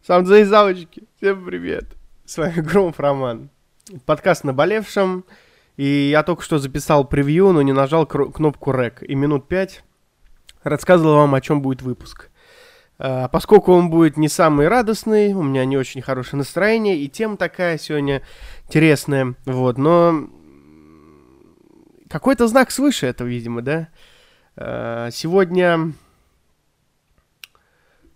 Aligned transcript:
Самцы 0.00 0.42
и 0.42 0.44
самочки, 0.44 1.02
всем 1.16 1.44
привет. 1.44 1.84
С 2.24 2.38
вами 2.38 2.60
Громов 2.60 2.98
Роман. 2.98 3.50
Подкаст 4.06 4.44
«Наболевшем». 4.44 5.24
И 5.76 6.08
я 6.10 6.22
только 6.22 6.42
что 6.42 6.58
записал 6.58 7.04
превью, 7.04 7.52
но 7.52 7.60
не 7.62 7.72
нажал 7.72 8.06
кнопку 8.06 8.70
REC. 8.70 9.04
И 9.04 9.14
минут 9.14 9.48
пять 9.48 9.82
рассказывал 10.62 11.16
вам, 11.16 11.34
о 11.34 11.40
чем 11.40 11.60
будет 11.60 11.82
выпуск. 11.82 12.30
А, 12.98 13.28
поскольку 13.28 13.72
он 13.72 13.90
будет 13.90 14.16
не 14.16 14.28
самый 14.28 14.68
радостный, 14.68 15.34
у 15.34 15.42
меня 15.42 15.64
не 15.66 15.76
очень 15.76 16.00
хорошее 16.00 16.38
настроение, 16.38 16.96
и 16.96 17.08
тема 17.08 17.36
такая 17.36 17.76
сегодня 17.76 18.22
интересная, 18.66 19.34
вот, 19.44 19.78
но 19.78 20.28
какой-то 22.08 22.46
знак 22.46 22.70
свыше 22.70 23.06
этого, 23.06 23.28
видимо, 23.28 23.62
да? 23.62 23.88
А, 24.56 25.10
сегодня 25.10 25.92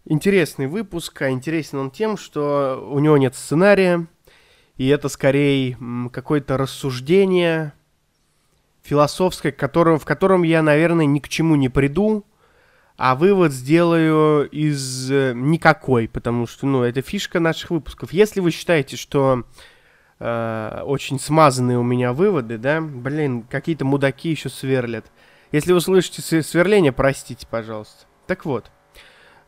интересный 0.05 0.67
выпуск, 0.67 1.23
а 1.23 1.31
интересен 1.31 1.79
он 1.79 1.91
тем, 1.91 2.17
что 2.17 2.89
у 2.91 2.99
него 2.99 3.17
нет 3.17 3.35
сценария, 3.35 4.07
и 4.77 4.89
это 4.89 5.09
скорее 5.09 5.77
какое-то 6.13 6.57
рассуждение 6.57 7.73
философское, 8.83 9.53
которое, 9.53 9.99
в 9.99 10.05
котором 10.05 10.43
я, 10.43 10.63
наверное, 10.63 11.07
ни 11.07 11.21
к 11.21 11.29
чему 11.29 11.57
не 11.57 11.69
приду, 11.69 12.25
а 12.97 13.15
вывод 13.15 13.53
сделаю 13.53 14.49
из 14.51 15.11
э, 15.11 15.33
никакой, 15.35 16.09
потому 16.09 16.47
что, 16.47 16.67
ну, 16.67 16.83
это 16.83 17.01
фишка 17.01 17.41
наших 17.41 17.71
выпусков. 17.71 18.13
Если 18.13 18.41
вы 18.41 18.51
считаете, 18.51 18.97
что 18.97 19.45
э, 20.19 20.83
очень 20.85 21.19
смазанные 21.19 21.79
у 21.79 21.83
меня 21.83 22.13
выводы, 22.13 22.59
да, 22.59 22.81
блин, 22.81 23.45
какие-то 23.45 23.85
мудаки 23.85 24.31
еще 24.31 24.49
сверлят. 24.49 25.07
Если 25.53 25.73
вы 25.73 25.81
слышите 25.81 26.43
сверление, 26.43 26.93
простите, 26.93 27.47
пожалуйста. 27.47 28.07
Так 28.27 28.45
вот. 28.45 28.71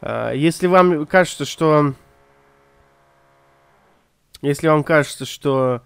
А, 0.06 0.32
если 0.32 0.66
вам 0.66 1.06
кажется, 1.06 1.46
что... 1.46 1.94
Если 4.42 4.68
вам 4.68 4.84
кажется, 4.84 5.24
что 5.24 5.80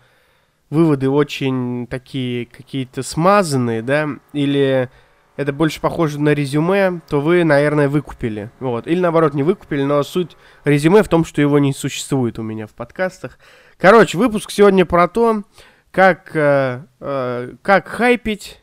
выводы 0.69 1.09
очень 1.09 1.87
такие 1.87 2.47
какие-то 2.47 3.05
смазанные, 3.05 3.83
да, 3.83 4.09
или 4.33 4.91
это 5.37 5.53
больше 5.53 5.81
похоже 5.81 6.21
на 6.21 6.31
резюме, 6.31 7.01
то 7.09 7.21
вы, 7.21 7.45
наверное, 7.45 7.89
выкупили. 7.89 8.51
Вот. 8.59 8.89
Или 8.89 8.99
наоборот, 8.99 9.35
не 9.35 9.45
выкупили, 9.45 9.85
но 9.85 10.03
суть 10.03 10.37
резюме 10.65 11.05
в 11.05 11.09
том, 11.09 11.25
что 11.25 11.41
его 11.41 11.61
не 11.61 11.73
существует 11.73 12.41
у 12.41 12.43
меня 12.43 12.67
в 12.67 12.73
подкастах. 12.73 13.39
Короче, 13.77 14.19
выпуск 14.19 14.51
сегодня 14.51 14.85
про 14.85 15.07
то, 15.07 15.45
как, 15.93 16.35
э, 16.35 16.83
э, 16.99 17.55
как 17.63 17.87
хайпить 17.87 18.61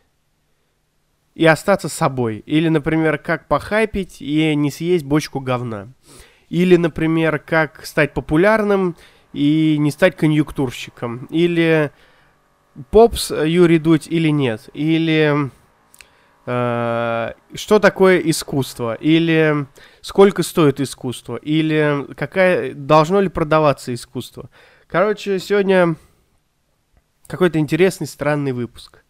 и 1.36 1.45
остаться 1.45 1.89
собой. 1.89 2.38
Или, 2.45 2.69
например, 2.69 3.17
как 3.17 3.47
похайпить 3.47 4.22
и 4.22 4.55
не 4.55 4.72
съесть 4.72 5.05
бочку 5.05 5.42
говна. 5.42 5.89
Или, 6.50 6.77
например, 6.77 7.39
как 7.39 7.86
стать 7.86 8.14
популярным 8.14 8.95
и 9.33 9.75
не 9.77 9.92
стать 9.92 10.16
конъюнктурщиком. 10.16 11.25
Или 11.25 11.92
попс 12.89 13.31
Юрий 13.31 13.80
Дудь 13.80 14.08
или 14.08 14.30
нет. 14.30 14.69
Или 14.73 15.52
э, 16.45 17.33
что 17.53 17.80
такое 17.80 18.20
искусство. 18.20 18.95
Или 18.95 19.67
сколько 19.99 20.42
стоит 20.42 20.80
искусство. 20.80 21.36
Или 21.36 22.14
какая, 22.16 22.73
должно 22.73 23.20
ли 23.20 23.27
продаваться 23.27 23.94
искусство. 23.94 24.49
Короче, 24.88 25.39
сегодня 25.39 25.95
какой-то 27.27 27.59
интересный, 27.59 28.08
странный 28.08 28.53
выпуск. 28.53 29.05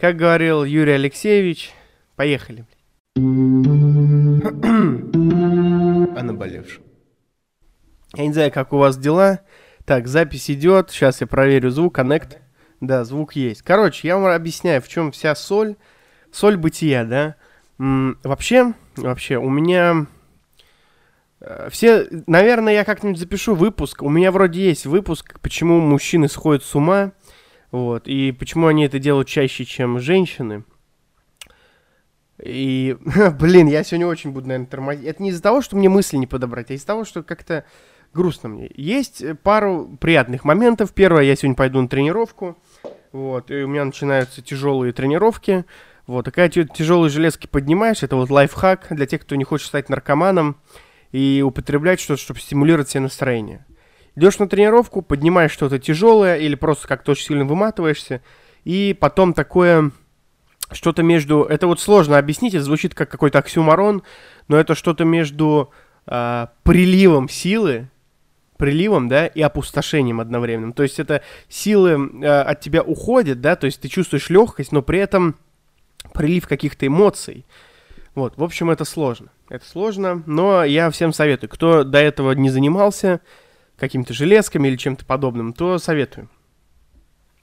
Как 0.00 0.16
говорил 0.16 0.64
Юрий 0.64 0.92
Алексеевич, 0.92 1.72
поехали. 2.16 2.64
О 3.16 3.20
наболевшем. 6.22 6.82
Я 8.14 8.26
не 8.26 8.32
знаю, 8.32 8.50
как 8.50 8.72
у 8.72 8.78
вас 8.78 8.96
дела. 8.96 9.40
Так, 9.84 10.08
запись 10.08 10.50
идет. 10.50 10.90
Сейчас 10.90 11.20
я 11.20 11.26
проверю 11.26 11.68
звук. 11.68 11.96
Коннект. 11.96 12.38
Да, 12.80 13.04
звук 13.04 13.36
есть. 13.36 13.60
Короче, 13.60 14.08
я 14.08 14.16
вам 14.16 14.34
объясняю, 14.34 14.80
в 14.80 14.88
чем 14.88 15.12
вся 15.12 15.34
соль. 15.34 15.76
Соль 16.32 16.56
бытия, 16.56 17.04
да. 17.04 17.36
М 17.78 18.18
вообще, 18.24 18.72
вообще, 18.96 19.36
у 19.36 19.50
меня... 19.50 20.06
Э, 21.42 21.68
все, 21.70 22.08
наверное, 22.26 22.72
я 22.72 22.84
как-нибудь 22.84 23.18
запишу 23.18 23.54
выпуск. 23.54 24.02
У 24.02 24.08
меня 24.08 24.32
вроде 24.32 24.62
есть 24.62 24.86
выпуск, 24.86 25.38
почему 25.40 25.78
мужчины 25.78 26.30
сходят 26.30 26.64
с 26.64 26.74
ума. 26.74 27.12
Вот. 27.70 28.08
И 28.08 28.32
почему 28.32 28.66
они 28.66 28.84
это 28.84 28.98
делают 28.98 29.28
чаще, 29.28 29.64
чем 29.64 30.00
женщины? 30.00 30.64
И, 32.42 32.96
блин, 33.38 33.68
я 33.68 33.84
сегодня 33.84 34.06
очень 34.06 34.32
буду, 34.32 34.48
наверное, 34.48 34.68
тормозить. 34.68 35.04
Это 35.04 35.22
не 35.22 35.30
из-за 35.30 35.42
того, 35.42 35.60
что 35.60 35.76
мне 35.76 35.88
мысли 35.88 36.16
не 36.16 36.26
подобрать, 36.26 36.70
а 36.70 36.74
из-за 36.74 36.86
того, 36.86 37.04
что 37.04 37.22
как-то 37.22 37.64
грустно 38.12 38.48
мне. 38.48 38.70
Есть 38.74 39.22
пару 39.42 39.96
приятных 40.00 40.44
моментов. 40.44 40.92
Первое, 40.92 41.22
я 41.22 41.36
сегодня 41.36 41.56
пойду 41.56 41.80
на 41.80 41.88
тренировку. 41.88 42.58
Вот, 43.12 43.50
и 43.50 43.62
у 43.62 43.68
меня 43.68 43.84
начинаются 43.84 44.42
тяжелые 44.42 44.92
тренировки. 44.92 45.64
Вот, 46.06 46.24
такая 46.24 46.48
тяжелые 46.48 47.10
железки 47.10 47.46
поднимаешь, 47.46 48.02
это 48.02 48.16
вот 48.16 48.30
лайфхак 48.30 48.88
для 48.90 49.06
тех, 49.06 49.20
кто 49.22 49.36
не 49.36 49.44
хочет 49.44 49.68
стать 49.68 49.88
наркоманом 49.88 50.56
и 51.12 51.42
употреблять 51.44 52.00
что-то, 52.00 52.20
чтобы 52.20 52.40
стимулировать 52.40 52.88
себе 52.88 53.02
настроение. 53.02 53.64
Идешь 54.20 54.38
на 54.38 54.46
тренировку, 54.46 55.00
поднимаешь 55.00 55.50
что-то 55.50 55.78
тяжелое 55.78 56.36
или 56.36 56.54
просто 56.54 56.86
как-то 56.86 57.12
очень 57.12 57.28
сильно 57.28 57.46
выматываешься, 57.46 58.20
и 58.64 58.94
потом 59.00 59.32
такое 59.32 59.92
что-то 60.72 61.02
между... 61.02 61.44
Это 61.44 61.66
вот 61.66 61.80
сложно 61.80 62.18
объяснить, 62.18 62.52
это 62.52 62.62
звучит 62.62 62.94
как 62.94 63.08
какой-то 63.08 63.38
оксюмарон, 63.38 64.02
но 64.46 64.58
это 64.58 64.74
что-то 64.74 65.06
между 65.06 65.70
э, 66.06 66.48
приливом 66.64 67.30
силы, 67.30 67.88
приливом, 68.58 69.08
да, 69.08 69.26
и 69.26 69.40
опустошением 69.40 70.20
одновременно. 70.20 70.74
То 70.74 70.82
есть 70.82 70.98
это 70.98 71.22
силы 71.48 71.92
э, 72.22 72.26
от 72.26 72.60
тебя 72.60 72.82
уходят, 72.82 73.40
да, 73.40 73.56
то 73.56 73.64
есть 73.64 73.80
ты 73.80 73.88
чувствуешь 73.88 74.28
легкость, 74.28 74.70
но 74.70 74.82
при 74.82 74.98
этом 74.98 75.34
прилив 76.12 76.46
каких-то 76.46 76.86
эмоций. 76.86 77.46
Вот, 78.14 78.36
в 78.36 78.44
общем, 78.44 78.68
это 78.68 78.84
сложно. 78.84 79.30
Это 79.48 79.66
сложно, 79.66 80.22
но 80.26 80.62
я 80.62 80.90
всем 80.90 81.14
советую, 81.14 81.48
кто 81.48 81.84
до 81.84 81.96
этого 81.96 82.32
не 82.32 82.50
занимался, 82.50 83.22
какими-то 83.80 84.12
железками 84.14 84.68
или 84.68 84.76
чем-то 84.76 85.04
подобным, 85.04 85.52
то 85.52 85.78
советую. 85.78 86.28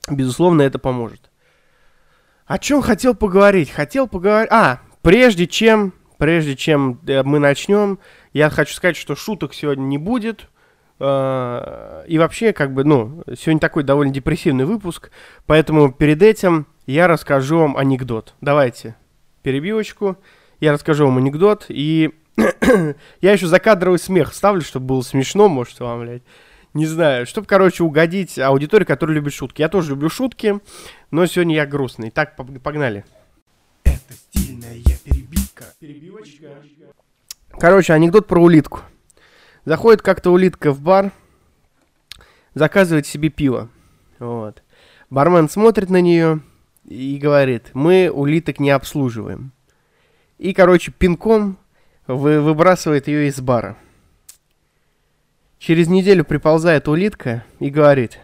Безусловно, 0.09 0.61
это 0.61 0.79
поможет. 0.79 1.29
О 2.45 2.57
чем 2.59 2.81
хотел 2.81 3.13
поговорить? 3.13 3.69
Хотел 3.71 4.07
поговорить... 4.07 4.49
А, 4.51 4.79
прежде 5.01 5.47
чем, 5.47 5.93
прежде 6.17 6.55
чем 6.55 7.01
э, 7.05 7.23
мы 7.23 7.39
начнем, 7.39 7.99
я 8.31 8.49
хочу 8.49 8.73
сказать, 8.73 8.95
что 8.95 9.15
шуток 9.15 9.53
сегодня 9.53 9.83
не 9.83 9.97
будет. 9.97 10.47
Э, 10.99 12.05
и 12.07 12.17
вообще, 12.17 12.53
как 12.53 12.73
бы, 12.73 12.85
ну, 12.85 13.23
сегодня 13.37 13.59
такой 13.59 13.83
довольно 13.83 14.13
депрессивный 14.13 14.63
выпуск, 14.63 15.11
поэтому 15.45 15.91
перед 15.91 16.21
этим 16.21 16.67
я 16.85 17.07
расскажу 17.07 17.59
вам 17.59 17.75
анекдот. 17.75 18.33
Давайте 18.39 18.95
перебивочку. 19.41 20.17
Я 20.59 20.71
расскажу 20.71 21.05
вам 21.05 21.17
анекдот, 21.17 21.65
и 21.67 22.11
Я 23.21 23.33
еще 23.33 23.47
закадровый 23.47 23.99
смех 23.99 24.33
ставлю, 24.33 24.61
чтобы 24.61 24.85
было 24.85 25.01
смешно, 25.01 25.49
может, 25.49 25.79
вам, 25.79 26.01
блядь. 26.01 26.23
Не 26.73 26.85
знаю, 26.85 27.25
чтобы, 27.25 27.47
короче, 27.47 27.83
угодить 27.83 28.37
аудитории, 28.37 28.85
которая 28.85 29.15
любит 29.15 29.33
шутки. 29.33 29.61
Я 29.61 29.69
тоже 29.69 29.91
люблю 29.91 30.09
шутки, 30.09 30.59
но 31.09 31.25
сегодня 31.25 31.55
я 31.55 31.65
грустный. 31.65 32.11
Так, 32.11 32.35
погнали. 32.35 33.03
Это 33.83 34.13
стильная 34.13 34.75
перебивка. 35.03 35.65
Перебивочка. 35.79 36.49
Короче, 37.59 37.93
анекдот 37.93 38.27
про 38.27 38.39
улитку. 38.39 38.81
Заходит 39.65 40.03
как-то 40.03 40.31
улитка 40.31 40.71
в 40.71 40.81
бар, 40.81 41.11
заказывает 42.53 43.07
себе 43.07 43.29
пиво. 43.29 43.69
Вот. 44.19 44.61
Бармен 45.09 45.49
смотрит 45.49 45.89
на 45.89 45.99
нее 45.99 46.41
и 46.85 47.17
говорит, 47.17 47.71
мы 47.73 48.11
улиток 48.13 48.59
не 48.59 48.69
обслуживаем. 48.69 49.51
И, 50.37 50.53
короче, 50.53 50.91
пинком 50.91 51.57
вы, 52.07 52.41
выбрасывает 52.41 53.07
ее 53.07 53.27
из 53.27 53.39
бара. 53.39 53.77
Через 55.59 55.87
неделю 55.87 56.23
приползает 56.23 56.87
улитка 56.87 57.43
и 57.59 57.69
говорит, 57.69 58.19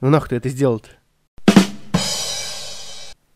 ну 0.00 0.10
нахуй 0.10 0.28
ты 0.28 0.36
это 0.36 0.48
сделал-то? 0.48 0.90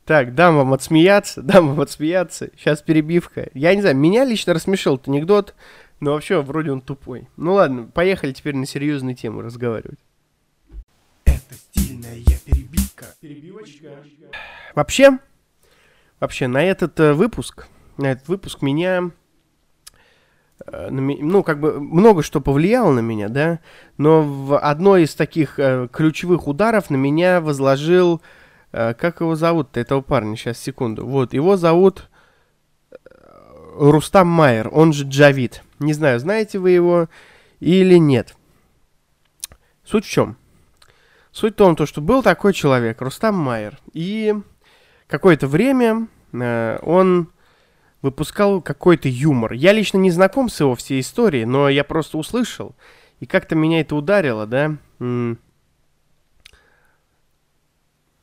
Так, 0.05 0.35
дам 0.35 0.57
вам 0.57 0.75
отсмеяться, 0.75 1.43
дам 1.43 1.69
вам 1.69 1.81
отсмеяться. 1.81 2.51
Сейчас 2.57 2.83
перебивка. 2.83 3.49
Я 3.55 3.75
не 3.75 3.81
знаю, 3.81 3.97
меня 3.97 4.25
лично 4.25 4.53
рассмешил 4.53 4.97
этот 4.97 5.09
анекдот, 5.09 5.55
но 6.01 6.13
вообще 6.13 6.43
вроде 6.43 6.73
он 6.73 6.83
тупой. 6.83 7.29
Ну 7.37 7.55
ладно, 7.55 7.85
поехали 7.85 8.33
теперь 8.33 8.55
на 8.55 8.67
серьезную 8.67 9.17
тему 9.17 9.41
разговаривать. 9.41 9.99
Это 11.25 11.55
стильная 11.55 12.23
перебивка. 12.45 13.07
Перебивочка. 13.21 13.89
Вообще, 14.75 15.19
вообще 16.21 16.49
на 16.49 16.63
этот 16.63 17.01
э, 17.01 17.15
выпуск, 17.15 17.69
на 17.97 18.13
этот 18.13 18.29
выпуск 18.29 18.61
меня 18.61 19.11
ну, 20.71 21.43
как 21.43 21.61
бы 21.61 21.81
много 21.81 22.23
что 22.23 22.41
повлияло 22.41 22.93
на 22.93 23.01
меня, 23.01 23.29
да, 23.29 23.61
но 23.99 24.23
в 24.23 24.59
одной 24.59 25.03
из 25.05 25.15
таких 25.15 25.59
э, 25.59 25.89
ключевых 25.93 26.47
ударов 26.47 26.91
на 26.91 26.97
меня 26.97 27.41
возложил, 27.41 28.23
э, 28.73 28.95
как 28.95 29.21
его 29.21 29.37
зовут 29.37 29.77
этого 29.77 30.01
парня, 30.01 30.37
сейчас, 30.37 30.59
секунду, 30.59 31.07
вот, 31.07 31.35
его 31.35 31.57
зовут 31.57 32.09
э, 32.91 32.97
Рустам 33.77 34.29
Майер, 34.29 34.71
он 34.73 34.93
же 34.93 35.05
Джавид, 35.07 35.63
не 35.79 35.93
знаю, 35.93 36.19
знаете 36.19 36.59
вы 36.59 36.71
его 36.71 37.09
или 37.61 37.97
нет. 37.97 38.35
Суть 39.85 40.07
в 40.07 40.11
чем? 40.11 40.37
Суть 41.31 41.55
в 41.55 41.57
том, 41.57 41.77
то, 41.77 41.85
что 41.85 42.01
был 42.01 42.23
такой 42.23 42.55
человек, 42.55 43.03
Рустам 43.03 43.35
Майер, 43.35 43.79
и 43.93 44.35
какое-то 45.09 45.47
время 45.47 46.09
э, 46.33 46.79
он 46.83 47.29
выпускал 48.05 48.61
какой-то 48.61 49.09
юмор. 49.09 49.55
Я 49.55 49.73
лично 49.73 49.97
не 49.97 50.11
знаком 50.11 50.51
с 50.51 50.61
его 50.61 50.75
всей 50.75 51.01
историей, 51.01 51.47
но 51.47 51.71
я 51.71 51.85
просто 51.85 52.19
услышал, 52.19 52.75
и 53.19 53.25
как-то 53.25 53.55
меня 53.55 53.81
это 53.81 53.97
ударило, 53.97 54.47
да. 54.47 54.77
М- 55.01 55.39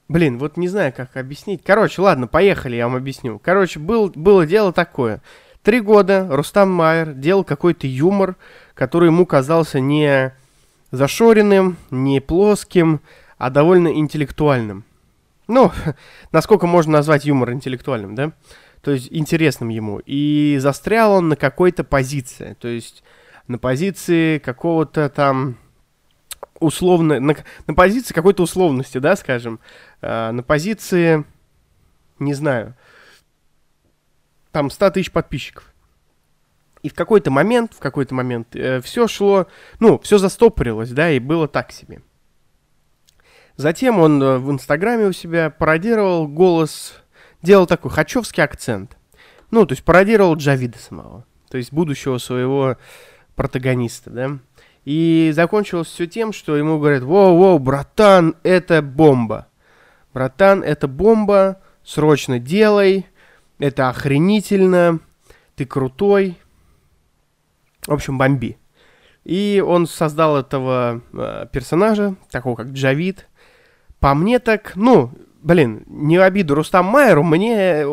Блин, 0.08 0.38
вот 0.38 0.56
не 0.56 0.68
знаю, 0.68 0.94
как 0.96 1.18
объяснить. 1.18 1.64
Короче, 1.66 2.00
ладно, 2.02 2.28
поехали, 2.28 2.76
я 2.76 2.88
вам 2.88 2.96
объясню. 2.96 3.40
Короче, 3.40 3.80
был, 3.80 4.12
было 4.14 4.46
дело 4.46 4.72
такое. 4.72 5.24
Три 5.64 5.80
года 5.80 6.28
Рустам 6.30 6.70
Майер 6.70 7.14
делал 7.14 7.44
какой-то 7.44 7.88
юмор, 7.88 8.36
который 8.76 9.08
ему 9.08 9.26
казался 9.26 9.80
не 9.80 10.32
зашоренным, 10.92 11.78
не 11.90 12.20
плоским, 12.20 13.02
а 13.40 13.50
довольно 13.50 13.88
интеллектуальным. 13.88 14.84
Ну, 15.48 15.72
насколько 16.32 16.68
можно 16.68 16.92
назвать 16.92 17.26
юмор 17.26 17.54
интеллектуальным, 17.54 18.14
да? 18.14 18.34
То 18.82 18.92
есть 18.92 19.10
интересным 19.12 19.70
ему. 19.70 20.02
И 20.06 20.58
застрял 20.60 21.14
он 21.14 21.30
на 21.30 21.36
какой-то 21.36 21.84
позиции. 21.84 22.56
То 22.60 22.68
есть 22.68 23.04
на 23.48 23.58
позиции 23.58 24.40
какого-то 24.40 25.10
там 25.10 25.58
условно, 26.60 27.20
на, 27.20 27.36
на 27.68 27.74
позиции 27.74 28.14
какой-то 28.14 28.44
условности, 28.44 29.00
да, 29.00 29.16
скажем, 29.16 29.60
э, 30.02 30.32
на 30.32 30.44
позиции, 30.44 31.26
не 32.20 32.34
знаю, 32.34 32.76
там 34.52 34.70
100 34.70 34.92
тысяч 34.92 35.12
подписчиков. 35.12 35.74
И 36.84 36.90
в 36.90 36.94
какой-то 36.94 37.32
момент, 37.32 37.74
в 37.74 37.80
какой-то 37.80 38.16
момент 38.16 38.56
э, 38.56 38.80
все 38.82 39.08
шло, 39.08 39.48
ну, 39.80 40.00
все 40.00 40.18
застопорилось, 40.18 40.92
да, 40.92 41.12
и 41.12 41.20
было 41.20 41.48
так 41.48 41.72
себе. 41.72 42.02
Затем 43.58 44.00
он 44.00 44.22
э, 44.22 44.38
в 44.38 44.52
Инстаграме 44.52 45.08
у 45.08 45.12
себя 45.12 45.50
пародировал 45.50 46.28
голос, 46.28 47.01
делал 47.42 47.68
такой 47.68 47.92
хачевский 47.92 48.44
акцент. 48.44 48.98
Ну, 49.50 49.66
то 49.66 49.74
есть 49.74 49.84
пародировал 49.84 50.36
Джавида 50.36 50.78
самого, 50.78 51.26
то 51.50 51.58
есть 51.58 51.74
будущего 51.74 52.18
своего 52.18 52.78
протагониста, 53.36 54.10
да. 54.10 54.40
И 54.86 55.32
закончилось 55.36 55.88
все 55.88 56.08
тем, 56.08 56.34
что 56.34 56.56
ему 56.56 56.80
говорят, 56.80 57.04
воу-воу, 57.04 57.60
братан, 57.60 58.36
это 58.44 58.82
бомба. 58.82 59.48
Братан, 60.14 60.64
это 60.64 60.88
бомба, 60.88 61.62
срочно 61.84 62.40
делай, 62.40 63.06
это 63.60 63.90
охренительно, 63.90 65.00
ты 65.56 65.66
крутой. 65.66 66.38
В 67.86 67.92
общем, 67.92 68.18
бомби. 68.18 68.58
И 69.24 69.64
он 69.66 69.86
создал 69.86 70.38
этого 70.38 71.02
э, 71.14 71.46
персонажа, 71.52 72.16
такого 72.32 72.56
как 72.56 72.70
Джавид. 72.70 73.28
По 74.00 74.16
мне 74.16 74.40
так, 74.40 74.74
ну, 74.76 75.12
блин, 75.42 75.84
не 75.88 76.18
в 76.18 76.22
обиду 76.22 76.56
Рустам 76.56 76.86
Майеру, 76.86 77.24
мне 77.24 77.84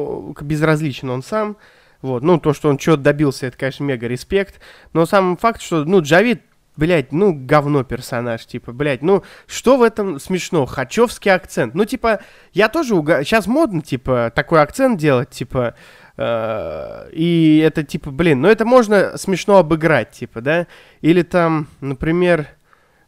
безразличен 0.41 1.11
он 1.11 1.23
сам. 1.23 1.57
Вот, 2.01 2.23
ну, 2.23 2.39
то, 2.39 2.53
что 2.53 2.69
он 2.69 2.79
что-то 2.79 3.03
добился, 3.03 3.47
это, 3.47 3.59
конечно, 3.59 3.83
мега 3.83 4.07
респект. 4.07 4.61
Но 4.93 5.05
сам 5.05 5.37
факт, 5.37 5.61
что, 5.61 5.85
ну, 5.85 6.01
Джавид 6.01 6.43
блядь, 6.79 7.11
ну, 7.13 7.35
говно 7.35 7.83
персонаж, 7.83 8.47
типа, 8.47 8.73
блядь, 8.73 9.03
ну, 9.03 9.25
что 9.49 9.77
в 9.77 9.83
этом 9.83 10.21
смешно? 10.21 10.65
Хачевский 10.65 11.33
акцент. 11.33 11.75
Ну, 11.75 11.85
типа, 11.85 12.21
я 12.53 12.69
тоже 12.69 12.95
уга... 12.95 13.25
Сейчас 13.25 13.49
модно, 13.49 13.83
типа, 13.83 14.33
такой 14.33 14.63
акцент 14.63 14.99
делать, 14.99 15.31
типа, 15.31 15.75
э, 16.17 17.11
и 17.13 17.59
это, 17.67 17.83
типа, 17.83 18.13
блин, 18.13 18.41
ну, 18.43 18.49
это 18.49 18.65
можно 18.65 19.19
смешно 19.19 19.59
обыграть, 19.59 20.13
типа, 20.13 20.41
да? 20.41 20.69
Или 21.01 21.23
там, 21.23 21.67
например, 21.81 22.47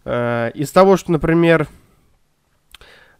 э, 0.05 0.51
из 0.55 0.73
того, 0.73 0.97
что, 0.97 1.13
например, 1.13 1.69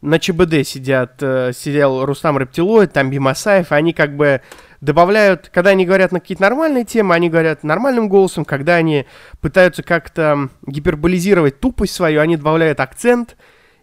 на 0.03 0.19
ЧБД 0.19 0.67
сидят, 0.67 1.23
э, 1.23 1.53
сидел 1.55 2.05
Рустам 2.05 2.39
Рептилоид, 2.39 2.93
там 2.93 3.11
Бимасаев, 3.11 3.73
они 3.73 3.93
как 3.93 4.17
бы 4.17 4.41
добавляют, 4.81 5.51
когда 5.53 5.71
они 5.71 5.85
говорят 5.85 6.11
на 6.11 6.21
какие-то 6.21 6.43
нормальные 6.43 6.85
темы, 6.85 7.15
они 7.15 7.29
говорят 7.29 7.65
нормальным 7.65 8.09
голосом, 8.09 8.45
когда 8.45 8.77
они 8.77 9.07
пытаются 9.41 9.83
как-то 9.83 10.49
гиперболизировать 10.67 11.61
тупость 11.61 11.95
свою, 11.95 12.21
они 12.21 12.37
добавляют 12.37 12.81
акцент, 12.81 13.37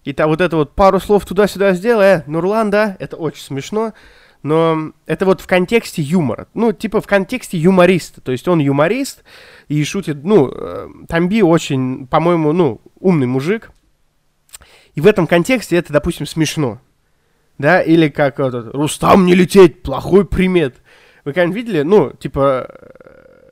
и 0.03 0.13
то, 0.13 0.27
вот 0.27 0.41
это 0.41 0.55
вот 0.55 0.73
пару 0.73 0.99
слов 0.99 1.25
туда-сюда 1.25 1.73
сделая, 1.73 2.23
Нурлан, 2.27 2.71
да, 2.71 2.97
это 2.99 3.15
очень 3.15 3.43
смешно, 3.43 3.93
но 4.41 4.93
это 5.05 5.25
вот 5.25 5.41
в 5.41 5.47
контексте 5.47 6.01
юмора, 6.01 6.47
ну, 6.55 6.71
типа 6.71 6.99
в 7.01 7.07
контексте 7.07 7.57
юмориста, 7.57 8.21
то 8.21 8.31
есть 8.31 8.47
он 8.47 8.59
юморист 8.59 9.23
и 9.67 9.83
шутит, 9.83 10.23
ну, 10.23 10.49
э, 10.51 10.87
Тамби 11.07 11.41
очень, 11.41 12.07
по-моему, 12.07 12.53
ну, 12.53 12.81
умный 12.99 13.27
мужик, 13.27 13.71
и 14.97 14.99
в 14.99 15.05
этом 15.05 15.27
контексте 15.27 15.77
это, 15.77 15.94
допустим, 15.94 16.25
смешно, 16.25 16.81
да, 17.59 17.83
или 17.83 18.09
как 18.09 18.39
этот, 18.39 18.73
Рустам 18.73 19.27
не 19.27 19.35
лететь, 19.35 19.83
плохой 19.83 20.25
примет. 20.25 20.77
Вы 21.23 21.33
когда-нибудь 21.33 21.55
видели, 21.55 21.83
ну, 21.83 22.13
типа, 22.13 22.67
э, 22.67 23.49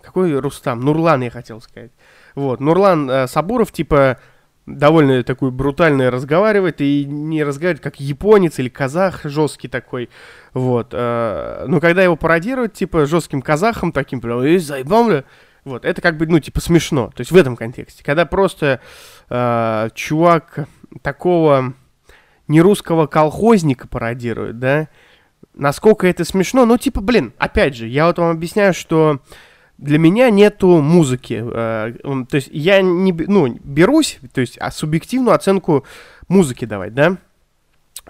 какой 0.00 0.34
Рустам? 0.38 0.80
Нурлан, 0.80 1.20
я 1.20 1.30
хотел 1.30 1.60
сказать. 1.60 1.90
Вот, 2.34 2.60
Нурлан 2.60 3.10
э, 3.10 3.26
Сабуров, 3.26 3.70
типа, 3.70 4.18
довольно 4.64 5.22
такой 5.24 5.50
брутальный 5.50 6.08
разговаривает 6.08 6.80
и 6.80 7.04
не 7.04 7.44
разговаривает 7.44 7.82
как 7.82 8.00
японец 8.00 8.58
или 8.58 8.70
казах 8.70 9.24
жесткий 9.24 9.68
такой, 9.68 10.08
вот. 10.54 10.88
Э, 10.92 11.66
ну, 11.68 11.82
когда 11.82 12.02
его 12.02 12.16
пародируют, 12.16 12.72
типа, 12.72 13.04
жестким 13.04 13.42
казахом 13.42 13.92
таким, 13.92 14.22
прям, 14.22 14.40
эй, 14.40 14.56
заебал, 14.56 15.22
вот, 15.66 15.84
это 15.84 16.00
как 16.00 16.16
бы, 16.16 16.26
ну, 16.26 16.40
типа, 16.40 16.62
смешно, 16.62 17.08
то 17.14 17.20
есть 17.20 17.30
в 17.30 17.36
этом 17.36 17.56
контексте. 17.56 18.02
Когда 18.02 18.24
просто 18.24 18.80
чувак 19.28 20.68
такого 21.02 21.74
не 22.48 22.60
русского 22.60 23.06
колхозника 23.06 23.88
пародирует, 23.88 24.58
да, 24.58 24.88
насколько 25.54 26.06
это 26.06 26.24
смешно. 26.24 26.64
Ну, 26.66 26.78
типа, 26.78 27.00
блин, 27.00 27.32
опять 27.38 27.74
же, 27.74 27.88
я 27.88 28.06
вот 28.06 28.18
вам 28.18 28.30
объясняю, 28.30 28.74
что 28.74 29.20
для 29.78 29.98
меня 29.98 30.30
нету 30.30 30.80
музыки. 30.80 31.42
Э, 31.44 31.92
то 32.28 32.34
есть 32.36 32.48
я 32.52 32.80
не, 32.82 33.12
ну, 33.12 33.48
берусь, 33.62 34.18
то 34.32 34.40
есть 34.40 34.56
а 34.58 34.70
субъективную 34.70 35.34
оценку 35.34 35.84
музыки 36.28 36.64
давать, 36.64 36.94
да. 36.94 37.16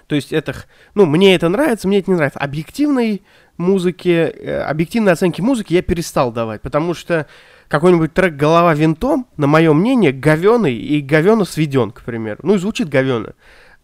То 0.07 0.15
есть 0.15 0.31
это, 0.31 0.55
ну, 0.95 1.05
мне 1.05 1.35
это 1.35 1.49
нравится, 1.49 1.87
мне 1.87 1.99
это 1.99 2.11
не 2.11 2.15
нравится. 2.15 2.39
Объективной 2.39 3.21
музыки, 3.57 4.09
э, 4.09 4.61
объективной 4.61 5.13
оценки 5.13 5.41
музыки 5.41 5.73
я 5.73 5.81
перестал 5.81 6.31
давать, 6.31 6.61
потому 6.61 6.93
что 6.93 7.27
какой-нибудь 7.67 8.13
трек 8.13 8.35
«Голова 8.35 8.73
винтом», 8.73 9.27
на 9.37 9.47
мое 9.47 9.73
мнение, 9.73 10.11
говеный 10.11 10.75
и 10.75 11.01
говено 11.01 11.45
сведен, 11.45 11.91
к 11.91 12.03
примеру. 12.03 12.39
Ну 12.43 12.55
и 12.55 12.57
звучит 12.57 12.89
говено 12.89 13.33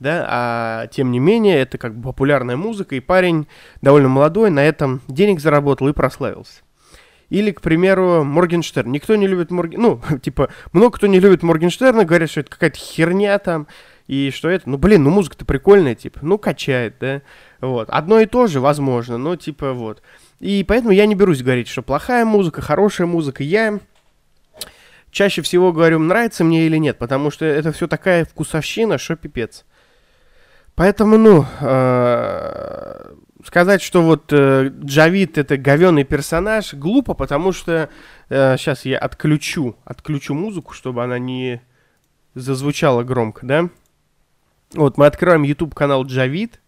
да, 0.03 0.25
а 0.29 0.88
тем 0.88 1.12
не 1.12 1.19
менее 1.19 1.60
это 1.60 1.77
как 1.77 1.96
бы 1.96 2.10
популярная 2.10 2.58
музыка, 2.58 2.96
и 2.96 3.00
парень 3.00 3.48
довольно 3.81 4.10
молодой, 4.10 4.50
на 4.50 4.63
этом 4.63 5.01
денег 5.08 5.39
заработал 5.39 5.88
и 5.88 5.93
прославился. 5.93 6.62
Или, 7.29 7.51
к 7.51 7.62
примеру, 7.62 8.24
Моргенштерн. 8.24 8.91
Никто 8.91 9.15
не 9.15 9.25
любит 9.25 9.50
Морген... 9.50 9.81
Ну, 9.81 10.01
типа, 10.22 10.50
много 10.72 10.98
кто 10.98 11.08
не 11.08 11.19
любит 11.19 11.41
Моргенштерна, 11.41 12.05
говорят, 12.05 12.29
что 12.29 12.41
это 12.41 12.51
какая-то 12.51 12.77
херня 12.77 13.39
там, 13.39 13.67
и 14.08 14.29
что 14.29 14.50
это... 14.50 14.69
Ну, 14.69 14.77
блин, 14.77 15.03
ну 15.03 15.10
музыка-то 15.10 15.46
прикольная, 15.46 15.96
типа, 15.96 16.19
ну, 16.22 16.38
качает, 16.38 16.98
да? 17.00 17.22
Вот. 17.62 17.89
Одно 17.89 18.19
и 18.19 18.25
то 18.25 18.48
же, 18.48 18.60
возможно, 18.60 19.17
но, 19.17 19.36
типа, 19.36 19.74
вот. 19.74 20.03
И 20.40 20.63
поэтому 20.68 20.92
я 20.92 21.06
не 21.06 21.16
берусь 21.16 21.42
говорить, 21.42 21.68
что 21.68 21.82
плохая 21.82 22.25
музыка, 22.25 22.62
хорошая 22.62 23.08
музыка. 23.08 23.44
Я 23.44 23.80
чаще 25.12 25.42
всего 25.42 25.72
говорю, 25.72 26.00
нравится 26.00 26.44
мне 26.44 26.66
или 26.66 26.78
нет, 26.78 26.98
потому 26.98 27.32
что 27.32 27.46
это 27.46 27.72
все 27.72 27.88
такая 27.88 28.25
вкусовщина, 28.25 28.98
что 28.98 29.16
пипец. 29.16 29.66
Поэтому, 30.75 31.18
ну, 31.18 31.46
э, 31.62 33.13
сказать, 33.46 33.82
что 33.82 34.02
вот 34.02 34.34
э, 34.34 34.72
Джавид 34.84 35.38
это 35.38 35.58
говенный 35.58 36.04
персонаж, 36.04 36.74
глупо, 36.74 37.13
потому 37.13 37.52
что 37.52 37.90
э, 38.30 38.58
сейчас 38.58 38.86
я 38.86 38.98
отключу, 38.98 39.75
отключу 39.86 40.34
музыку, 40.34 40.74
чтобы 40.74 41.04
она 41.04 41.20
не 41.20 41.62
зазвучала 42.34 43.04
громко, 43.04 43.46
да? 43.46 43.70
Вот 44.74 44.98
мы 44.98 45.06
открываем 45.06 45.44
YouTube 45.44 45.75
канал 45.75 46.06
Джавид 46.06 46.60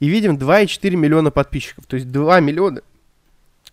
и 0.00 0.08
видим 0.08 0.36
2,4 0.36 0.96
миллиона 0.96 1.30
подписчиков, 1.30 1.86
то 1.86 1.94
есть 1.94 2.10
2 2.10 2.40
миллиона 2.40 2.82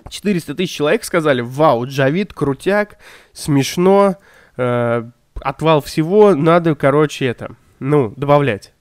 400 0.10 0.56
тысяч 0.56 0.76
человек 0.76 1.04
сказали, 1.04 1.42
вау, 1.42 1.86
Джавид 1.86 2.34
крутяк, 2.34 2.98
смешно, 3.34 4.18
э, 4.58 5.10
отвал 5.42 5.82
всего, 5.82 6.36
надо, 6.36 6.76
короче, 6.76 7.26
это, 7.26 7.56
ну, 7.80 8.14
добавлять. 8.16 8.74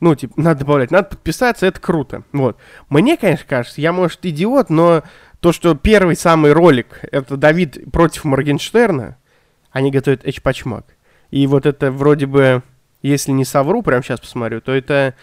Ну, 0.00 0.14
типа, 0.14 0.34
надо 0.36 0.60
добавлять, 0.60 0.90
надо 0.90 1.08
подписаться, 1.08 1.66
это 1.66 1.78
круто. 1.78 2.22
Вот. 2.32 2.56
Мне, 2.88 3.16
конечно, 3.18 3.44
кажется, 3.46 3.80
я, 3.80 3.92
может, 3.92 4.24
идиот, 4.24 4.70
но 4.70 5.02
то, 5.40 5.52
что 5.52 5.74
первый 5.74 6.16
самый 6.16 6.52
ролик, 6.52 7.00
это 7.12 7.36
Давид 7.36 7.92
против 7.92 8.24
Моргенштерна, 8.24 9.18
они 9.70 9.90
готовят 9.90 10.26
Эчпачмак. 10.26 10.86
И 11.30 11.46
вот 11.46 11.66
это 11.66 11.92
вроде 11.92 12.26
бы, 12.26 12.62
если 13.02 13.32
не 13.32 13.44
совру, 13.44 13.82
прямо 13.82 14.02
сейчас 14.02 14.20
посмотрю, 14.20 14.60
то 14.60 14.72
это 14.72 15.14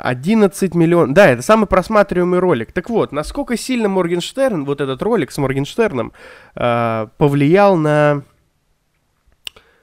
11 0.00 0.74
миллионов. 0.74 1.14
Да, 1.14 1.28
это 1.28 1.42
самый 1.42 1.66
просматриваемый 1.66 2.40
ролик. 2.40 2.72
Так 2.72 2.90
вот, 2.90 3.12
насколько 3.12 3.56
сильно 3.56 3.88
Моргенштерн, 3.88 4.64
вот 4.64 4.80
этот 4.80 5.02
ролик 5.02 5.30
с 5.30 5.38
Моргенштерном, 5.38 6.12
э, 6.56 7.06
повлиял 7.18 7.76
на 7.76 8.22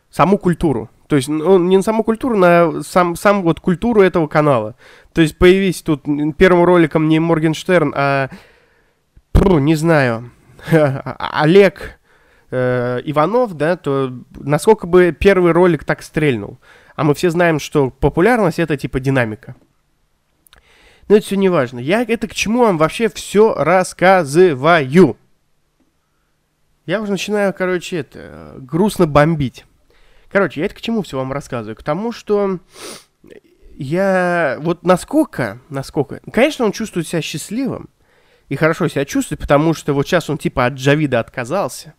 саму 0.09 0.37
культуру. 0.37 0.89
То 1.07 1.15
есть 1.15 1.29
он 1.29 1.69
не 1.69 1.77
на 1.77 1.83
саму 1.83 2.03
культуру, 2.03 2.35
на 2.35 2.83
сам, 2.83 3.15
сам 3.15 3.41
вот 3.43 3.59
культуру 3.59 4.01
этого 4.01 4.27
канала. 4.27 4.75
То 5.13 5.21
есть 5.21 5.37
появись 5.37 5.81
тут 5.81 6.03
первым 6.37 6.65
роликом 6.65 7.07
не 7.07 7.19
Моргенштерн, 7.19 7.93
а, 7.95 8.29
пру, 9.31 9.59
не 9.59 9.75
знаю, 9.75 10.31
Олег 10.71 11.99
э, 12.51 12.99
Иванов, 13.05 13.53
да, 13.55 13.77
то 13.77 14.11
насколько 14.35 14.85
бы 14.85 15.15
первый 15.17 15.53
ролик 15.53 15.85
так 15.85 16.01
стрельнул. 16.01 16.57
А 16.95 17.03
мы 17.03 17.13
все 17.13 17.29
знаем, 17.29 17.59
что 17.59 17.89
популярность 17.89 18.59
это 18.59 18.75
типа 18.75 18.99
динамика. 18.99 19.55
Но 21.07 21.15
это 21.15 21.25
все 21.25 21.37
не 21.37 21.49
важно. 21.49 21.79
Я 21.79 22.03
это 22.03 22.27
к 22.27 22.33
чему 22.33 22.61
вам 22.61 22.77
вообще 22.77 23.09
все 23.09 23.53
рассказываю. 23.53 25.17
Я 26.85 27.01
уже 27.01 27.11
начинаю, 27.11 27.53
короче, 27.53 27.97
это, 27.97 28.55
грустно 28.57 29.07
бомбить. 29.07 29.65
Короче, 30.29 30.61
я 30.61 30.65
это 30.65 30.75
к 30.75 30.81
чему 30.81 31.01
все 31.01 31.17
вам 31.17 31.31
рассказываю? 31.31 31.75
К 31.75 31.83
тому, 31.83 32.11
что 32.11 32.59
я... 33.75 34.57
Вот 34.61 34.83
насколько, 34.83 35.59
насколько... 35.69 36.21
Конечно, 36.31 36.65
он 36.65 36.71
чувствует 36.71 37.07
себя 37.07 37.21
счастливым 37.21 37.89
и 38.49 38.55
хорошо 38.55 38.87
себя 38.87 39.05
чувствует, 39.05 39.41
потому 39.41 39.73
что 39.73 39.93
вот 39.93 40.07
сейчас 40.07 40.29
он 40.29 40.37
типа 40.37 40.65
от 40.65 40.73
Джавида 40.73 41.19
отказался. 41.19 41.93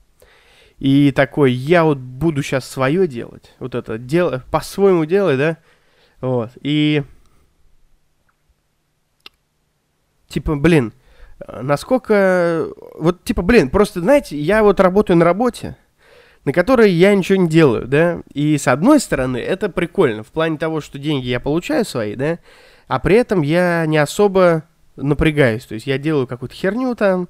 И 0.79 1.13
такой, 1.13 1.53
я 1.53 1.85
вот 1.85 1.99
буду 1.99 2.43
сейчас 2.43 2.69
свое 2.69 3.07
делать. 3.09 3.55
Вот 3.59 3.75
это, 3.75 3.99
дел... 3.99 4.41
по-своему 4.51 5.05
делай, 5.05 5.37
да? 5.37 5.59
Вот. 6.21 6.53
И... 6.63 7.03
Типа, 10.29 10.57
блин, 10.57 10.93
насколько... 11.47 12.69
Вот, 12.95 13.25
типа, 13.25 13.43
блин, 13.43 13.71
просто, 13.71 14.01
знаете, 14.01 14.39
я 14.39 14.63
вот 14.63 14.81
работаю 14.81 15.17
на 15.17 15.25
работе, 15.25 15.77
на 16.45 16.53
которые 16.53 16.93
я 16.93 17.15
ничего 17.15 17.39
не 17.39 17.49
делаю, 17.49 17.87
да, 17.87 18.21
и 18.33 18.57
с 18.57 18.69
одной 18.69 19.01
стороны 19.01 19.39
это 19.39 19.69
прикольно, 19.69 20.23
в 20.23 20.29
плане 20.29 20.59
того, 20.59 20.81
что 20.81 20.99
деньги 20.99 21.27
я 21.27 21.41
получаю 21.41 21.85
свои, 21.85 22.15
да, 22.15 22.39
а 22.87 22.99
при 23.01 23.17
этом 23.17 23.43
я 23.43 23.85
не 23.87 23.99
особо 23.99 24.65
напрягаюсь, 24.97 25.67
то 25.67 25.75
есть 25.75 25.87
я 25.87 25.99
делаю 25.99 26.27
какую-то 26.27 26.55
херню 26.55 26.95
там, 26.95 27.29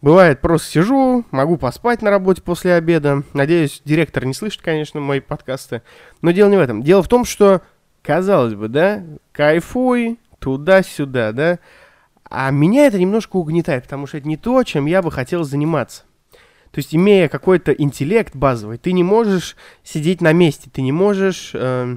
бывает 0.00 0.40
просто 0.40 0.70
сижу, 0.70 1.24
могу 1.30 1.56
поспать 1.56 2.02
на 2.02 2.10
работе 2.10 2.42
после 2.42 2.74
обеда, 2.74 3.22
надеюсь, 3.34 3.82
директор 3.84 4.24
не 4.24 4.34
слышит, 4.34 4.62
конечно, 4.62 5.00
мои 5.00 5.20
подкасты, 5.20 5.82
но 6.22 6.30
дело 6.30 6.48
не 6.48 6.56
в 6.56 6.60
этом, 6.60 6.82
дело 6.82 7.02
в 7.02 7.08
том, 7.08 7.24
что, 7.24 7.62
казалось 8.02 8.54
бы, 8.54 8.68
да, 8.68 9.02
кайфуй, 9.32 10.18
туда-сюда, 10.38 11.32
да, 11.32 11.58
а 12.34 12.50
меня 12.50 12.86
это 12.86 12.98
немножко 12.98 13.36
угнетает, 13.36 13.84
потому 13.84 14.06
что 14.06 14.18
это 14.18 14.28
не 14.28 14.36
то, 14.36 14.62
чем 14.64 14.86
я 14.86 15.02
бы 15.02 15.10
хотел 15.10 15.44
заниматься. 15.44 16.02
То 16.70 16.78
есть, 16.78 16.94
имея 16.94 17.28
какой-то 17.28 17.72
интеллект 17.72 18.34
базовый, 18.34 18.78
ты 18.78 18.92
не 18.92 19.04
можешь 19.04 19.56
сидеть 19.84 20.20
на 20.20 20.32
месте, 20.32 20.68
ты 20.72 20.82
не 20.82 20.90
можешь 20.90 21.52
э, 21.54 21.96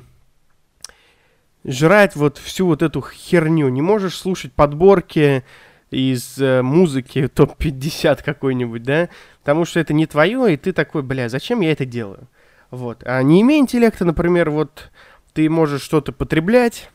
жрать 1.66 2.16
вот 2.16 2.38
всю 2.38 2.68
вот 2.68 2.84
эту 2.84 3.02
херню, 3.02 3.70
не 3.70 3.82
можешь 3.82 4.16
слушать 4.16 4.54
подборки 4.54 5.44
из 5.90 6.38
э, 6.38 6.62
музыки 6.62 7.28
топ-50 7.34 8.24
какой-нибудь, 8.24 8.84
да, 8.84 9.10
потому 9.40 9.66
что 9.66 9.80
это 9.80 9.94
не 9.94 10.06
твое, 10.06 10.54
и 10.54 10.58
ты 10.58 10.74
такой, 10.74 11.02
бля, 11.02 11.28
зачем 11.28 11.62
я 11.62 11.72
это 11.72 11.86
делаю? 11.86 12.28
Вот. 12.70 13.02
А 13.06 13.24
не 13.24 13.42
имея 13.42 13.60
интеллекта, 13.60 14.06
например, 14.06 14.52
вот 14.52 14.92
ты 15.34 15.50
можешь 15.50 15.82
что-то 15.82 16.12
потреблять, 16.12 16.92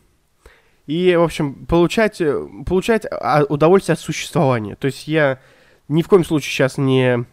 и, 0.86 1.14
в 1.14 1.22
общем, 1.22 1.66
получать, 1.66 2.20
э, 2.20 2.46
получать 2.66 3.06
а, 3.10 3.44
удовольствие 3.48 3.94
от 3.94 4.00
существования. 4.00 4.76
То 4.76 4.86
есть 4.86 5.06
я 5.06 5.38
ни 5.88 6.02
в 6.02 6.08
коем 6.08 6.24
случае 6.24 6.50
сейчас 6.50 6.78
не 6.78 7.24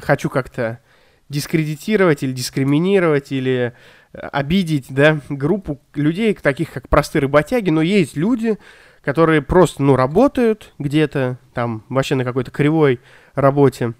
хочу 0.00 0.28
как-то 0.28 0.80
дискредитировать 1.28 2.22
или 2.22 2.32
дискриминировать 2.32 3.32
или 3.32 3.72
э, 4.12 4.18
обидеть, 4.18 4.86
да, 4.90 5.20
группу 5.28 5.80
людей, 5.94 6.34
таких 6.34 6.72
как 6.72 6.88
простые 6.88 7.22
работяги, 7.22 7.70
но 7.70 7.82
есть 7.82 8.16
люди, 8.16 8.58
которые 9.02 9.42
просто, 9.42 9.82
ну, 9.82 9.96
работают 9.96 10.72
где-то, 10.78 11.38
там, 11.54 11.84
вообще 11.88 12.14
на 12.14 12.24
какой-то 12.24 12.50
кривой 12.50 13.00
работе, 13.34 13.94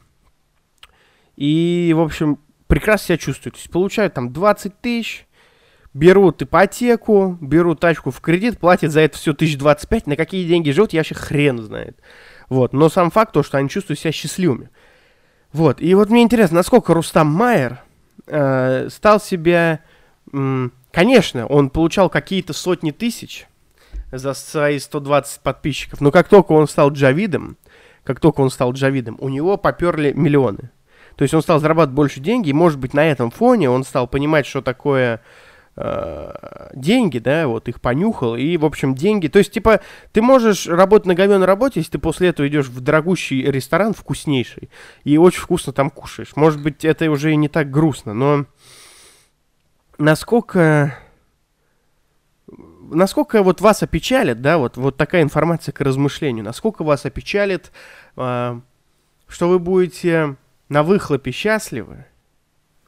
и, 1.36 1.92
в 1.96 2.00
общем, 2.00 2.38
прекрасно 2.66 3.06
себя 3.06 3.18
чувствуют. 3.18 3.54
То 3.54 3.60
есть 3.60 3.70
получают 3.70 4.14
там 4.14 4.32
20 4.32 4.80
тысяч, 4.80 5.26
берут 5.94 6.42
ипотеку, 6.42 7.36
берут 7.40 7.80
тачку 7.80 8.10
в 8.10 8.20
кредит, 8.20 8.58
платят 8.58 8.92
за 8.92 9.00
это 9.00 9.16
все 9.16 9.32
1025, 9.32 10.06
на 10.06 10.16
какие 10.16 10.46
деньги 10.46 10.70
живут, 10.70 10.92
я 10.92 11.00
вообще 11.00 11.14
хрен 11.14 11.58
знает. 11.62 11.98
Вот. 12.48 12.72
Но 12.72 12.88
сам 12.88 13.10
факт 13.10 13.32
то, 13.32 13.42
что 13.42 13.58
они 13.58 13.68
чувствуют 13.68 14.00
себя 14.00 14.12
счастливыми. 14.12 14.70
Вот. 15.52 15.80
И 15.80 15.94
вот 15.94 16.10
мне 16.10 16.22
интересно, 16.22 16.56
насколько 16.56 16.94
Рустам 16.94 17.28
Майер 17.28 17.80
э, 18.26 18.88
стал 18.90 19.20
себя... 19.20 19.80
М, 20.32 20.72
конечно, 20.90 21.46
он 21.46 21.70
получал 21.70 22.08
какие-то 22.08 22.52
сотни 22.52 22.90
тысяч 22.90 23.46
за 24.10 24.34
свои 24.34 24.78
120 24.78 25.40
подписчиков, 25.40 26.00
но 26.00 26.10
как 26.10 26.28
только 26.28 26.52
он 26.52 26.68
стал 26.68 26.90
Джавидом, 26.90 27.56
как 28.04 28.20
только 28.20 28.40
он 28.40 28.50
стал 28.50 28.72
Джавидом, 28.72 29.16
у 29.20 29.28
него 29.28 29.56
поперли 29.56 30.12
миллионы. 30.12 30.70
То 31.16 31.22
есть 31.22 31.34
он 31.34 31.42
стал 31.42 31.60
зарабатывать 31.60 31.94
больше 31.94 32.20
денег, 32.20 32.46
и, 32.46 32.52
может 32.52 32.78
быть, 32.78 32.94
на 32.94 33.04
этом 33.04 33.30
фоне 33.30 33.70
он 33.70 33.84
стал 33.84 34.06
понимать, 34.06 34.46
что 34.46 34.62
такое 34.62 35.16
э, 35.16 35.20
деньги, 35.74 37.18
да, 37.18 37.48
вот 37.48 37.68
их 37.68 37.80
понюхал, 37.80 38.36
и, 38.36 38.58
в 38.58 38.64
общем, 38.66 38.94
деньги, 38.94 39.28
то 39.28 39.38
есть, 39.38 39.52
типа, 39.52 39.80
ты 40.12 40.20
можешь 40.20 40.66
работать 40.66 41.06
на 41.06 41.14
говёной 41.14 41.46
работе, 41.46 41.80
если 41.80 41.92
ты 41.92 41.98
после 41.98 42.28
этого 42.28 42.46
идешь 42.46 42.66
в 42.66 42.80
дорогущий 42.80 43.42
ресторан, 43.42 43.94
вкуснейший, 43.94 44.68
и 45.04 45.16
очень 45.16 45.40
вкусно 45.40 45.72
там 45.72 45.88
кушаешь. 45.88 46.36
Может 46.36 46.62
быть, 46.62 46.84
это 46.84 47.10
уже 47.10 47.32
и 47.32 47.36
не 47.36 47.48
так 47.48 47.70
грустно, 47.70 48.12
но 48.12 48.44
насколько 49.96 50.98
насколько 52.94 53.42
вот 53.42 53.60
вас 53.60 53.82
опечалит, 53.82 54.42
да, 54.42 54.58
вот, 54.58 54.76
вот 54.76 54.96
такая 54.96 55.22
информация 55.22 55.72
к 55.72 55.80
размышлению, 55.80 56.44
насколько 56.44 56.84
вас 56.84 57.06
опечалит, 57.06 57.72
э, 58.16 58.60
что 59.26 59.48
вы 59.48 59.58
будете 59.58 60.36
на 60.68 60.82
выхлопе 60.82 61.30
счастливы, 61.30 62.04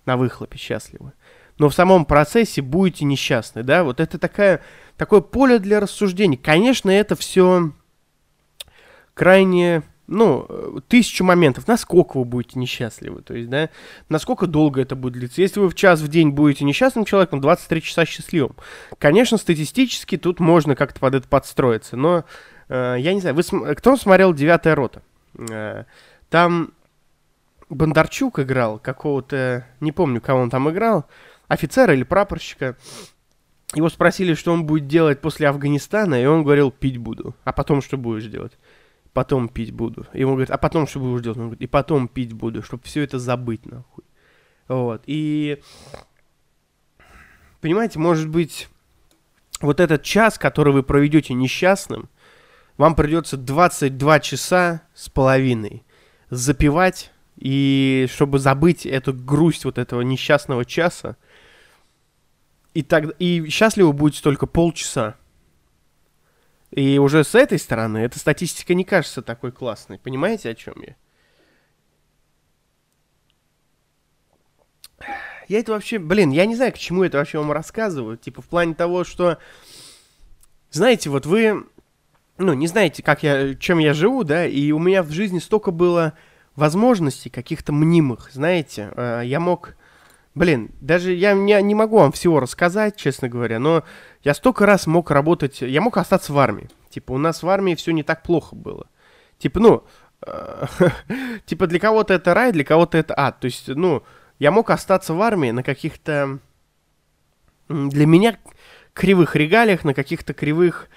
на 0.05 0.17
выхлопе 0.17 0.59
счастливы, 0.59 1.13
но 1.59 1.69
в 1.69 1.75
самом 1.75 2.05
процессе 2.05 2.63
будете 2.63 3.05
несчастны, 3.05 3.63
да, 3.63 3.85
вот 3.85 4.01
это 4.01 4.19
такая, 4.19 4.61
такое 4.97 5.21
поле 5.21 5.59
для 5.59 5.81
рассуждений. 5.81 6.37
Конечно, 6.37 6.91
это 6.91 7.17
все 7.17 7.71
крайне, 9.15 9.83
ну, 10.07 10.81
тысячу 10.89 11.25
моментов, 11.25 11.69
насколько 11.69 12.19
вы 12.19 12.25
будете 12.25 12.59
несчастливы, 12.59 13.23
то 13.23 13.35
есть, 13.35 13.49
да, 13.49 13.71
насколько 14.09 14.47
долго 14.47 14.81
это 14.81 14.97
будет 14.97 15.15
длиться. 15.15 15.41
Если 15.41 15.61
вы 15.61 15.69
в 15.69 15.75
час 15.75 16.01
в 16.01 16.09
день 16.09 16.31
будете 16.31 16.65
несчастным 16.65 17.05
человеком, 17.05 17.41
23 17.41 17.83
часа 17.83 18.05
счастливым. 18.05 18.57
Конечно, 18.99 19.39
статистически 19.39 20.17
тут 20.17 20.41
можно 20.41 20.75
как-то 20.75 21.01
под 21.01 21.15
это 21.15 21.29
подстроиться, 21.29 21.97
но, 21.97 22.25
э, 22.69 22.97
я 22.99 23.15
не 23.15 23.21
знаю, 23.21 23.37
вы, 23.37 23.75
кто 23.75 23.97
смотрел 23.97 24.35
«Девятая 24.35 24.75
рота»? 24.75 25.03
Э, 25.39 25.85
там 26.31 26.73
Бондарчук 27.69 28.41
играл 28.41 28.79
какого-то, 28.79 29.67
не 29.81 29.93
помню, 29.93 30.21
кого 30.21 30.41
он 30.41 30.51
там 30.51 30.71
играл, 30.71 31.07
офицера 31.49 31.95
или 31.95 32.03
прапорщика. 32.03 32.77
Его 33.75 33.89
спросили, 33.89 34.35
что 34.35 34.53
он 34.53 34.67
будет 34.67 34.87
делать 34.87 35.21
после 35.21 35.49
Афганистана, 35.49 36.23
и 36.23 36.27
он 36.27 36.45
говорил, 36.45 36.71
пить 36.71 36.99
буду. 36.99 37.35
А 37.45 37.53
потом 37.53 37.83
что 37.83 37.97
будешь 37.97 38.27
делать? 38.27 38.53
Потом 39.13 39.49
пить 39.49 39.73
буду. 39.73 40.07
И 40.13 40.23
он 40.25 40.33
говорит, 40.33 40.51
а 40.51 40.59
потом 40.59 40.87
что 40.87 41.01
будешь 41.01 41.23
делать? 41.23 41.39
Он 41.39 41.45
говорит, 41.45 41.63
и 41.63 41.67
потом 41.67 42.09
пить 42.09 42.33
буду, 42.33 42.63
чтобы 42.63 42.85
все 42.85 43.03
это 43.03 43.19
забыть, 43.19 43.67
нахуй. 43.67 44.05
Вот. 44.69 45.03
И, 45.07 45.61
понимаете, 47.61 47.99
может 47.99 48.29
быть, 48.29 48.69
вот 49.61 49.81
этот 49.81 50.03
час, 50.03 50.39
который 50.39 50.73
вы 50.73 50.83
проведете 50.83 51.35
несчастным, 51.35 52.09
вам 52.77 52.95
придется 52.95 53.37
22 53.37 54.21
часа 54.21 54.83
с 54.95 55.09
половиной 55.09 55.85
запивать, 56.31 57.13
и 57.37 58.07
чтобы 58.11 58.39
забыть 58.39 58.87
эту 58.87 59.13
грусть 59.13 59.65
вот 59.65 59.79
этого 59.79 60.01
несчастного 60.03 60.65
часа, 60.65 61.17
и, 62.75 62.83
так, 62.83 63.15
и 63.21 63.49
счастливы 63.49 63.93
будете 63.93 64.23
только 64.23 64.47
полчаса. 64.47 65.17
И 66.73 66.99
уже 66.99 67.23
с 67.23 67.37
этой 67.37 67.59
стороны 67.59 67.99
эта 67.99 68.19
статистика 68.19 68.75
не 68.75 68.85
кажется 68.85 69.23
такой 69.23 69.53
классной. 69.53 69.99
Понимаете, 69.99 70.51
о 70.51 70.55
чем 70.55 70.75
я? 70.83 70.97
Я 75.47 75.61
это 75.61 75.73
вообще, 75.73 75.99
блин, 75.99 76.31
я 76.31 76.47
не 76.47 76.57
знаю, 76.57 76.73
к 76.73 76.79
чему 76.79 77.05
это 77.05 77.19
вообще 77.19 77.39
вам 77.39 77.53
рассказываю. 77.53 78.17
Типа 78.17 78.43
в 78.43 78.47
плане 78.47 78.75
того, 78.75 79.05
что, 79.05 79.39
знаете, 80.71 81.11
вот 81.11 81.27
вы, 81.27 81.65
ну, 82.39 82.55
не 82.55 82.67
знаете, 82.67 83.05
как 83.05 83.23
я, 83.23 83.55
чем 83.55 83.79
я 83.79 83.95
живу, 83.95 84.25
да, 84.25 84.47
и 84.47 84.73
у 84.73 84.81
меня 84.81 85.05
в 85.05 85.13
жизни 85.13 85.39
столько 85.39 85.71
было 85.71 86.15
возможностей 86.57 87.31
каких-то 87.31 87.73
мнимых, 87.73 88.31
знаете. 88.33 88.91
Э, 88.97 89.23
я 89.25 89.39
мог 89.39 89.77
блин, 90.35 90.71
даже 90.81 91.13
я 91.13 91.35
не, 91.35 91.61
не 91.63 91.75
могу 91.75 91.99
вам 91.99 92.13
всего 92.13 92.41
рассказать, 92.41 92.97
честно 92.97 93.29
говоря, 93.29 93.59
но 93.59 93.85
я 94.23 94.35
столько 94.35 94.67
раз 94.67 94.87
мог 94.87 95.11
работать, 95.11 95.61
я 95.61 95.81
мог 95.81 95.97
остаться 95.97 96.33
в 96.33 96.39
армии. 96.39 96.69
Типа, 96.91 97.13
у 97.13 97.19
нас 97.19 97.43
в 97.43 97.49
армии 97.49 97.75
все 97.75 97.93
не 97.93 98.03
так 98.03 98.23
плохо 98.23 98.55
было. 98.55 98.87
Типа, 99.39 99.61
ну, 99.61 99.85
э, 100.27 100.67
типа 101.47 101.67
для 101.67 101.79
кого-то 101.79 102.15
это 102.15 102.35
рай, 102.35 102.53
для 102.53 102.65
кого-то 102.65 102.99
это 102.99 103.15
ад. 103.17 103.41
То 103.41 103.47
есть, 103.47 103.69
ну, 103.69 104.03
я 104.39 104.51
мог 104.51 104.71
остаться 104.71 105.15
в 105.15 105.23
армии 105.23 105.51
на 105.51 105.63
каких-то, 105.63 106.39
для 107.69 108.07
меня, 108.07 108.39
кривых 108.93 109.37
регалиях, 109.37 109.85
на 109.85 109.95
каких-то 109.95 110.35
кривых, 110.35 110.89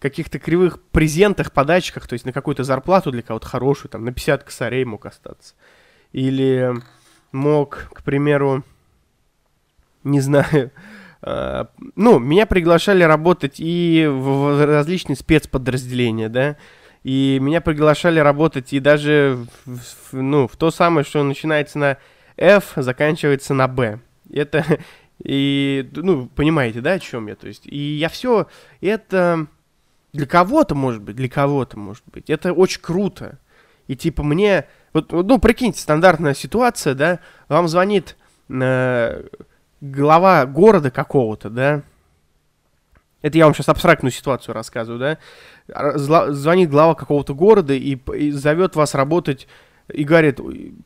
каких-то 0.00 0.38
кривых 0.38 0.82
презентах, 0.90 1.52
подачках, 1.52 2.08
то 2.08 2.14
есть 2.14 2.24
на 2.24 2.32
какую-то 2.32 2.64
зарплату 2.64 3.10
для 3.12 3.22
кого-то 3.22 3.46
хорошую, 3.46 3.90
там, 3.90 4.04
на 4.04 4.12
50 4.12 4.44
косарей 4.44 4.84
мог 4.84 5.06
остаться. 5.06 5.54
Или 6.12 6.74
мог, 7.32 7.90
к 7.94 8.02
примеру, 8.02 8.64
не 10.04 10.20
знаю, 10.20 10.70
э, 11.22 11.64
ну, 11.96 12.18
меня 12.18 12.46
приглашали 12.46 13.02
работать 13.02 13.56
и 13.58 14.06
в 14.08 14.64
различные 14.64 15.16
спецподразделения, 15.16 16.28
да, 16.28 16.56
и 17.02 17.38
меня 17.40 17.60
приглашали 17.60 18.20
работать 18.20 18.72
и 18.72 18.80
даже, 18.80 19.46
в, 19.64 20.12
ну, 20.12 20.46
в 20.46 20.56
то 20.56 20.70
самое, 20.70 21.04
что 21.04 21.22
начинается 21.22 21.78
на 21.78 21.96
F, 22.36 22.72
заканчивается 22.76 23.54
на 23.54 23.68
B. 23.68 24.00
Это, 24.32 24.64
и, 25.22 25.88
ну, 25.94 26.28
понимаете, 26.28 26.80
да, 26.80 26.92
о 26.92 26.98
чем 26.98 27.28
я, 27.28 27.36
то 27.36 27.48
есть, 27.48 27.66
и 27.66 27.78
я 27.78 28.08
все, 28.08 28.48
это 28.80 29.46
для 30.12 30.26
кого-то, 30.26 30.74
может 30.74 31.02
быть, 31.02 31.16
для 31.16 31.28
кого-то, 31.28 31.78
может 31.78 32.04
быть, 32.12 32.28
это 32.28 32.52
очень 32.52 32.80
круто, 32.80 33.38
и 33.86 33.96
типа 33.96 34.22
мне 34.22 34.66
вот, 34.92 35.12
ну, 35.12 35.38
прикиньте, 35.38 35.80
стандартная 35.80 36.34
ситуация, 36.34 36.94
да, 36.94 37.18
вам 37.48 37.68
звонит 37.68 38.16
э, 38.48 39.24
глава 39.80 40.46
города 40.46 40.90
какого-то, 40.90 41.50
да, 41.50 41.82
это 43.22 43.36
я 43.36 43.44
вам 43.44 43.54
сейчас 43.54 43.68
абстрактную 43.68 44.12
ситуацию 44.12 44.54
рассказываю, 44.54 44.98
да, 45.68 45.98
звонит 46.32 46.70
глава 46.70 46.94
какого-то 46.94 47.34
города 47.34 47.74
и, 47.74 47.96
и 48.14 48.30
зовет 48.30 48.76
вас 48.76 48.94
работать 48.94 49.46
и 49.92 50.04
говорит, 50.04 50.40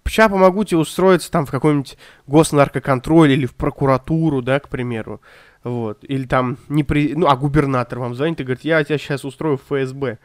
сейчас 0.07 0.31
помогу 0.31 0.65
тебе 0.65 0.79
устроиться 0.79 1.31
там 1.31 1.47
в 1.47 1.51
какой-нибудь 1.51 1.97
госнаркоконтроль 2.27 3.33
или 3.33 3.47
в 3.47 3.55
прокуратуру, 3.55 4.43
да, 4.43 4.61
к 4.61 4.69
примеру, 4.69 5.21
вот, 5.63 5.99
или 6.03 6.27
там, 6.27 6.59
не 6.69 6.85
при... 6.85 7.15
ну, 7.15 7.27
а 7.27 7.37
губернатор 7.37 7.99
вам 7.99 8.15
звонит 8.15 8.41
и 8.41 8.45
говорит, 8.45 8.65
я 8.65 8.83
тебя 8.83 8.99
сейчас 8.99 9.25
устрою 9.25 9.59
в 9.59 9.63
ФСБ, 9.63 10.19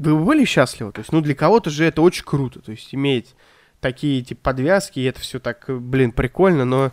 вы 0.00 0.24
были 0.24 0.44
счастливы? 0.44 0.92
То 0.92 1.00
есть, 1.00 1.12
ну, 1.12 1.20
для 1.20 1.34
кого-то 1.34 1.70
же 1.70 1.84
это 1.84 2.02
очень 2.02 2.24
круто. 2.24 2.60
То 2.60 2.72
есть, 2.72 2.94
иметь 2.94 3.34
такие, 3.80 4.22
типа, 4.22 4.40
подвязки, 4.42 5.00
и 5.00 5.04
это 5.04 5.20
все 5.20 5.38
так, 5.38 5.64
блин, 5.68 6.12
прикольно, 6.12 6.64
но... 6.64 6.92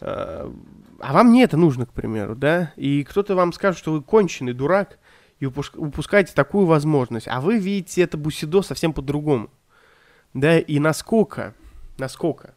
Э, 0.00 0.50
а 1.00 1.12
вам 1.12 1.32
не 1.32 1.42
это 1.42 1.56
нужно, 1.56 1.86
к 1.86 1.92
примеру, 1.92 2.34
да? 2.34 2.72
И 2.76 3.04
кто-то 3.04 3.34
вам 3.34 3.52
скажет, 3.52 3.78
что 3.78 3.92
вы 3.92 4.02
конченый 4.02 4.52
дурак, 4.52 4.98
и 5.40 5.46
упускаете 5.46 6.32
такую 6.32 6.66
возможность. 6.66 7.28
А 7.28 7.40
вы 7.40 7.58
видите 7.58 8.02
это 8.02 8.16
бусидо 8.16 8.62
совсем 8.62 8.92
по-другому. 8.92 9.50
Да, 10.32 10.58
и 10.58 10.78
насколько, 10.78 11.54
насколько 11.98 12.54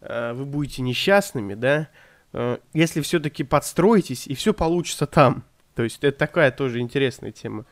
э, 0.00 0.32
вы 0.32 0.44
будете 0.44 0.82
несчастными, 0.82 1.54
да, 1.54 1.88
э, 2.32 2.58
если 2.72 3.00
все-таки 3.00 3.44
подстроитесь, 3.44 4.26
и 4.26 4.34
все 4.34 4.52
получится 4.52 5.06
там. 5.06 5.44
То 5.74 5.82
есть 5.82 6.02
это 6.02 6.18
такая 6.18 6.50
тоже 6.50 6.80
интересная 6.80 7.32
тема. 7.32 7.64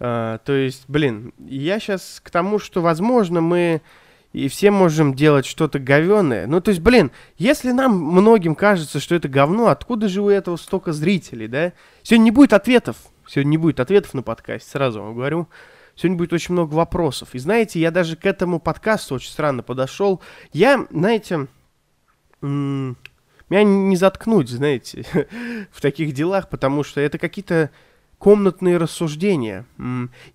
Uh, 0.00 0.40
то 0.44 0.52
есть, 0.52 0.84
блин, 0.88 1.32
я 1.38 1.78
сейчас 1.78 2.20
к 2.22 2.30
тому, 2.30 2.58
что, 2.58 2.80
возможно, 2.80 3.40
мы 3.40 3.80
и 4.34 4.48
все 4.48 4.72
можем 4.72 5.14
делать 5.14 5.46
что-то 5.46 5.78
говеное. 5.78 6.48
Ну, 6.48 6.60
то 6.60 6.70
есть, 6.70 6.80
блин, 6.80 7.12
если 7.38 7.70
нам 7.70 7.96
многим 7.96 8.56
кажется, 8.56 8.98
что 8.98 9.14
это 9.14 9.28
говно, 9.28 9.68
откуда 9.68 10.08
же 10.08 10.20
у 10.22 10.28
этого 10.28 10.56
столько 10.56 10.92
зрителей, 10.92 11.46
да? 11.46 11.72
Сегодня 12.02 12.24
не 12.24 12.30
будет 12.32 12.52
ответов. 12.52 12.96
Сегодня 13.28 13.50
не 13.50 13.58
будет 13.58 13.78
ответов 13.78 14.12
на 14.12 14.22
подкасте, 14.22 14.68
сразу 14.68 15.00
вам 15.00 15.14
говорю. 15.14 15.48
Сегодня 15.94 16.18
будет 16.18 16.32
очень 16.32 16.52
много 16.52 16.74
вопросов. 16.74 17.28
И 17.34 17.38
знаете, 17.38 17.78
я 17.78 17.92
даже 17.92 18.16
к 18.16 18.26
этому 18.26 18.58
подкасту 18.58 19.14
очень 19.14 19.30
странно 19.30 19.62
подошел. 19.62 20.20
Я, 20.52 20.86
знаете, 20.90 21.46
меня 22.42 22.96
не 23.62 23.96
заткнуть, 23.96 24.48
знаете, 24.48 25.06
в 25.70 25.80
таких 25.80 26.12
делах, 26.12 26.48
потому 26.48 26.82
что 26.82 27.00
это 27.00 27.18
какие-то 27.18 27.70
комнатные 28.24 28.78
рассуждения. 28.78 29.66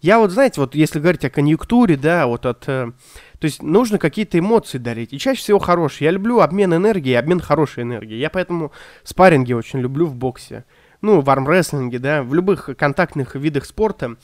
Я 0.04 0.20
вот, 0.20 0.30
знаете, 0.30 0.62
вот 0.62 0.76
если 0.76 1.00
говорить 1.00 1.26
о 1.26 1.32
конъюнктуре, 1.32 1.98
да, 1.98 2.28
вот 2.28 2.46
от... 2.46 2.70
Э, 2.70 2.92
то 3.40 3.46
есть 3.46 3.64
нужно 3.64 3.98
какие-то 3.98 4.38
эмоции 4.38 4.78
дарить. 4.78 5.12
И 5.12 5.18
чаще 5.18 5.42
всего 5.42 5.58
хорошие. 5.58 6.06
Я 6.06 6.12
люблю 6.12 6.40
обмен 6.40 6.72
энергией, 6.72 7.16
обмен 7.16 7.40
хорошей 7.40 7.82
энергией. 7.82 8.20
Я 8.20 8.30
поэтому 8.30 8.72
спарринги 9.04 9.54
очень 9.54 9.80
люблю 9.80 10.06
в 10.06 10.14
боксе. 10.14 10.66
Ну, 11.02 11.22
в 11.22 11.30
армрестлинге, 11.32 11.98
да, 11.98 12.22
в 12.22 12.32
любых 12.36 12.70
контактных 12.78 13.34
видах 13.34 13.66
спорта. 13.66 14.18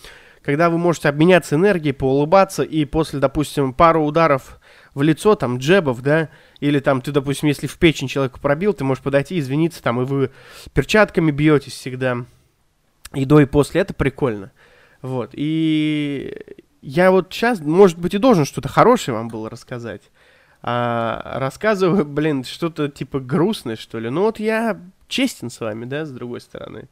Когда 0.44 0.70
вы 0.70 0.78
можете 0.78 1.10
обменяться 1.10 1.56
энергией, 1.56 1.94
поулыбаться, 1.94 2.62
и 2.62 2.86
после, 2.86 3.20
допустим, 3.20 3.74
пару 3.74 4.06
ударов 4.06 4.60
в 4.94 5.02
лицо, 5.02 5.34
там, 5.34 5.58
джебов, 5.58 6.04
да, 6.04 6.30
или 6.60 6.78
там 6.78 7.02
ты, 7.02 7.12
допустим, 7.12 7.50
если 7.50 7.66
в 7.66 7.80
печень 7.80 8.10
человека 8.10 8.40
пробил, 8.40 8.74
ты 8.74 8.84
можешь 8.84 9.04
подойти, 9.04 9.40
извиниться, 9.40 9.82
там, 9.82 10.00
и 10.00 10.06
вы 10.06 10.30
перчатками 10.76 11.32
бьетесь 11.32 11.74
всегда 11.74 12.26
и 13.16 13.26
до, 13.26 13.40
и 13.40 13.46
после, 13.46 13.82
это 13.82 13.94
прикольно. 13.94 14.52
Вот, 15.02 15.32
и 15.34 16.36
я 16.82 17.12
вот 17.12 17.34
сейчас, 17.34 17.60
может 17.62 17.98
быть, 17.98 18.14
и 18.14 18.20
должен 18.20 18.46
что-то 18.46 18.70
хорошее 18.70 19.18
вам 19.18 19.28
было 19.28 19.50
рассказать. 19.50 20.04
А 20.62 21.40
рассказываю, 21.40 22.06
блин, 22.06 22.44
что-то 22.44 22.90
типа 22.90 23.20
грустное, 23.20 23.76
что 23.76 24.00
ли. 24.00 24.10
Ну 24.10 24.22
вот 24.22 24.40
я 24.40 24.80
честен 25.08 25.50
с 25.50 25.60
вами, 25.60 25.86
да, 25.86 26.06
с 26.06 26.12
другой 26.12 26.42
стороны. 26.42 26.90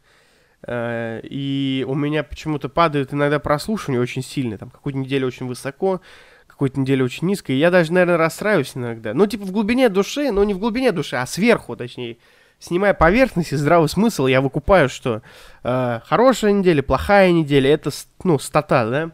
А, 0.65 1.19
и 1.19 1.85
у 1.87 1.95
меня 1.95 2.23
почему-то 2.23 2.69
падают 2.69 3.13
иногда 3.13 3.39
прослушивания 3.39 3.99
очень 3.99 4.23
сильно. 4.23 4.57
Там 4.57 4.69
какую-то 4.69 4.99
неделю 4.99 5.27
очень 5.27 5.47
высоко, 5.47 6.01
какую-то 6.47 6.79
неделю 6.79 7.05
очень 7.05 7.27
низко. 7.27 7.51
И 7.51 7.57
я 7.57 7.71
даже, 7.71 7.93
наверное, 7.93 8.17
расстраиваюсь 8.17 8.75
иногда. 8.75 9.13
Ну, 9.13 9.27
типа 9.27 9.45
в 9.45 9.51
глубине 9.51 9.89
души, 9.89 10.31
но 10.31 10.43
не 10.43 10.53
в 10.53 10.59
глубине 10.59 10.91
души, 10.91 11.15
а 11.15 11.25
сверху, 11.25 11.75
точнее 11.75 12.17
снимая 12.63 12.93
поверхность 12.93 13.51
и 13.51 13.57
здравый 13.57 13.89
смысл, 13.89 14.27
я 14.27 14.39
выкупаю, 14.39 14.87
что 14.87 15.21
э, 15.63 15.99
хорошая 16.05 16.53
неделя, 16.53 16.81
плохая 16.81 17.31
неделя, 17.31 17.69
это, 17.73 17.91
ну, 18.23 18.39
стата, 18.39 18.89
да? 18.89 19.11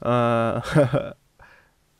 А, 0.00 0.62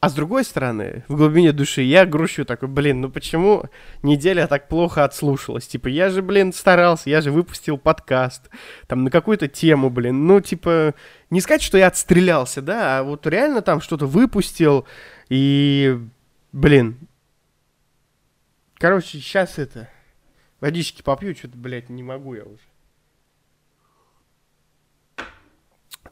а 0.00 0.08
с 0.08 0.14
другой 0.14 0.44
стороны, 0.44 1.04
в 1.08 1.16
глубине 1.16 1.52
души 1.52 1.82
я 1.82 2.06
грущу 2.06 2.46
такой, 2.46 2.68
блин, 2.68 3.02
ну 3.02 3.10
почему 3.10 3.64
неделя 4.02 4.46
так 4.46 4.68
плохо 4.68 5.04
отслушалась? 5.04 5.66
Типа, 5.66 5.88
я 5.88 6.08
же, 6.08 6.22
блин, 6.22 6.54
старался, 6.54 7.10
я 7.10 7.20
же 7.20 7.30
выпустил 7.30 7.76
подкаст, 7.76 8.48
там, 8.86 9.04
на 9.04 9.10
какую-то 9.10 9.48
тему, 9.48 9.90
блин. 9.90 10.26
Ну, 10.26 10.40
типа, 10.40 10.94
не 11.28 11.42
сказать, 11.42 11.62
что 11.62 11.76
я 11.76 11.88
отстрелялся, 11.88 12.62
да, 12.62 13.00
а 13.00 13.02
вот 13.02 13.26
реально 13.26 13.60
там 13.60 13.82
что-то 13.82 14.06
выпустил, 14.06 14.86
и, 15.28 15.98
блин. 16.50 16.96
Короче, 18.78 19.18
сейчас 19.18 19.58
это... 19.58 19.91
Водички 20.62 21.02
попью, 21.02 21.34
что-то, 21.34 21.58
блядь, 21.58 21.88
не 21.88 22.04
могу 22.04 22.34
я 22.34 22.44
уже. 22.44 22.62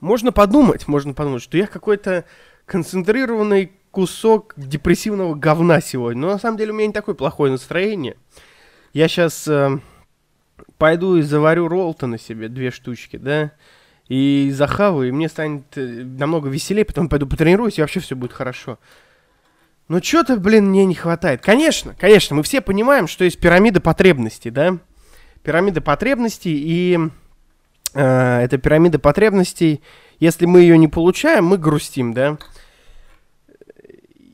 Можно 0.00 0.32
подумать, 0.32 0.88
можно 0.88 1.14
подумать, 1.14 1.40
что 1.40 1.56
я 1.56 1.68
какой-то 1.68 2.24
концентрированный 2.66 3.70
кусок 3.92 4.54
депрессивного 4.56 5.36
говна 5.36 5.80
сегодня. 5.80 6.22
Но 6.22 6.32
на 6.32 6.38
самом 6.40 6.58
деле 6.58 6.72
у 6.72 6.74
меня 6.74 6.88
не 6.88 6.92
такое 6.92 7.14
плохое 7.14 7.52
настроение. 7.52 8.16
Я 8.92 9.06
сейчас 9.06 9.46
э, 9.46 9.78
пойду 10.78 11.14
и 11.14 11.22
заварю 11.22 11.68
роллтона 11.68 12.18
себе, 12.18 12.48
две 12.48 12.72
штучки, 12.72 13.18
да, 13.18 13.52
и 14.08 14.50
захаваю, 14.52 15.10
и 15.10 15.12
мне 15.12 15.28
станет 15.28 15.78
э, 15.78 16.02
намного 16.02 16.48
веселее, 16.48 16.84
потом 16.84 17.08
пойду 17.08 17.28
потренируюсь, 17.28 17.78
и 17.78 17.82
вообще 17.82 18.00
все 18.00 18.16
будет 18.16 18.32
хорошо. 18.32 18.80
Но 19.90 20.00
что-то, 20.00 20.36
блин, 20.36 20.66
мне 20.66 20.84
не 20.84 20.94
хватает. 20.94 21.42
Конечно, 21.42 21.96
конечно, 21.98 22.36
мы 22.36 22.44
все 22.44 22.60
понимаем, 22.60 23.08
что 23.08 23.24
есть 23.24 23.40
пирамида 23.40 23.80
потребностей, 23.80 24.50
да? 24.50 24.78
Пирамида 25.42 25.80
потребностей, 25.80 26.54
и 26.54 26.96
э, 27.94 28.40
эта 28.40 28.56
пирамида 28.56 29.00
потребностей, 29.00 29.82
если 30.20 30.46
мы 30.46 30.60
ее 30.60 30.78
не 30.78 30.86
получаем, 30.86 31.46
мы 31.46 31.58
грустим, 31.58 32.14
да? 32.14 32.38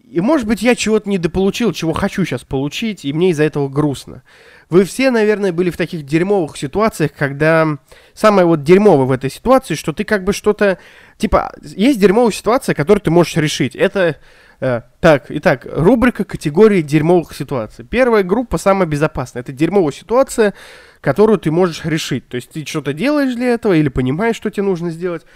И, 0.05 0.21
может 0.21 0.47
быть, 0.47 0.61
я 0.61 0.75
чего-то 0.75 1.09
недополучил, 1.09 1.73
чего 1.73 1.95
хочу 1.95 2.27
сейчас 2.27 2.45
получить, 2.45 3.07
и 3.07 3.15
мне 3.15 3.31
из-за 3.31 3.45
этого 3.45 3.71
грустно. 3.71 4.25
Вы 4.69 4.85
все, 4.85 5.11
наверное, 5.11 5.53
были 5.53 5.71
в 5.71 5.79
таких 5.79 6.05
дерьмовых 6.05 6.59
ситуациях, 6.59 7.13
когда 7.17 7.79
самое 8.13 8.47
вот 8.47 8.63
дерьмовое 8.63 9.07
в 9.07 9.11
этой 9.11 9.31
ситуации, 9.31 9.75
что 9.75 9.95
ты 9.95 10.05
как 10.05 10.23
бы 10.23 10.35
что-то... 10.35 10.77
Типа, 11.17 11.55
есть 11.63 11.99
дерьмовая 11.99 12.33
ситуация, 12.33 12.75
которую 12.75 13.01
ты 13.01 13.11
можешь 13.11 13.37
решить. 13.37 13.75
Это 13.75 14.19
так, 14.59 15.27
итак, 15.29 15.67
рубрика 15.71 16.25
категории 16.25 16.83
дерьмовых 16.83 17.35
ситуаций. 17.35 17.85
Первая 17.85 18.23
группа 18.23 18.59
самая 18.59 18.87
безопасная. 18.87 19.43
Это 19.43 19.53
дерьмовая 19.53 19.93
ситуация, 19.93 20.55
которую 21.01 21.39
ты 21.39 21.51
можешь 21.51 21.85
решить. 21.85 22.29
То 22.29 22.37
есть 22.37 22.51
ты 22.51 22.65
что-то 22.65 22.93
делаешь 22.93 23.35
для 23.35 23.49
этого 23.49 23.75
или 23.75 23.89
понимаешь, 23.89 24.37
что 24.37 24.51
тебе 24.51 24.65
нужно 24.65 24.91
сделать. 24.91 25.27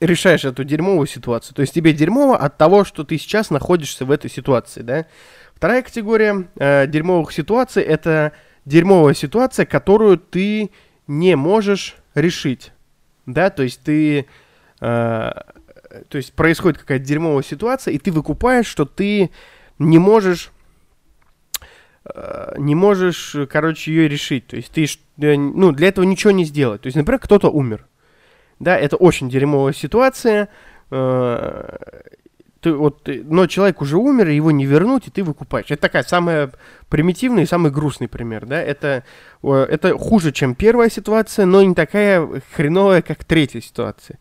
решаешь 0.00 0.44
эту 0.44 0.64
дерьмовую 0.64 1.06
ситуацию. 1.06 1.54
То 1.54 1.62
есть 1.62 1.74
тебе 1.74 1.92
дерьмово 1.92 2.36
от 2.36 2.58
того, 2.58 2.84
что 2.84 3.04
ты 3.04 3.18
сейчас 3.18 3.50
находишься 3.50 4.04
в 4.04 4.10
этой 4.10 4.30
ситуации, 4.30 4.82
да. 4.82 5.06
Вторая 5.54 5.82
категория 5.82 6.48
э, 6.56 6.86
дерьмовых 6.86 7.32
ситуаций 7.32 7.82
это 7.82 8.32
дерьмовая 8.66 9.14
ситуация, 9.14 9.64
которую 9.64 10.18
ты 10.18 10.70
не 11.06 11.34
можешь 11.34 11.96
решить, 12.14 12.72
да, 13.24 13.48
то 13.48 13.62
есть 13.62 13.80
ты, 13.82 14.26
э, 14.80 15.32
то 16.08 16.16
есть 16.16 16.32
происходит 16.32 16.78
какая-то 16.78 17.04
дерьмовая 17.04 17.42
ситуация, 17.42 17.92
и 17.94 17.98
ты 17.98 18.12
выкупаешь, 18.12 18.66
что 18.66 18.84
ты 18.84 19.30
не 19.78 19.98
можешь 19.98 20.50
э, 22.04 22.54
не 22.58 22.74
можешь, 22.74 23.36
короче, 23.50 23.92
ее 23.92 24.08
решить. 24.08 24.46
То 24.46 24.56
есть 24.56 24.72
ты, 24.72 24.84
э, 24.84 25.36
ну, 25.36 25.72
для 25.72 25.88
этого 25.88 26.04
ничего 26.04 26.30
не 26.30 26.44
сделать. 26.44 26.82
То 26.82 26.86
есть, 26.86 26.96
например, 26.96 27.20
кто-то 27.20 27.50
умер. 27.50 27.86
Да, 28.58 28.76
это 28.78 28.96
очень 28.96 29.28
дерьмовая 29.28 29.72
ситуация. 29.72 30.48
Э, 30.90 31.76
ты, 32.60 32.72
вот, 32.72 33.06
но 33.06 33.46
человек 33.46 33.82
уже 33.82 33.96
умер, 33.96 34.28
его 34.28 34.50
не 34.50 34.66
вернуть, 34.66 35.06
и 35.06 35.10
ты 35.10 35.22
выкупаешь. 35.22 35.66
Это 35.68 35.82
такая 35.82 36.02
самая 36.02 36.50
примитивная 36.88 37.44
и 37.44 37.46
самый 37.46 37.70
грустный 37.70 38.08
пример, 38.08 38.46
да. 38.46 38.60
Это, 38.60 39.04
это 39.42 39.96
хуже, 39.96 40.32
чем 40.32 40.54
первая 40.54 40.90
ситуация, 40.90 41.44
но 41.46 41.62
не 41.62 41.74
такая 41.74 42.42
хреновая, 42.54 43.02
как 43.02 43.24
третья 43.24 43.60
ситуация. 43.60 44.18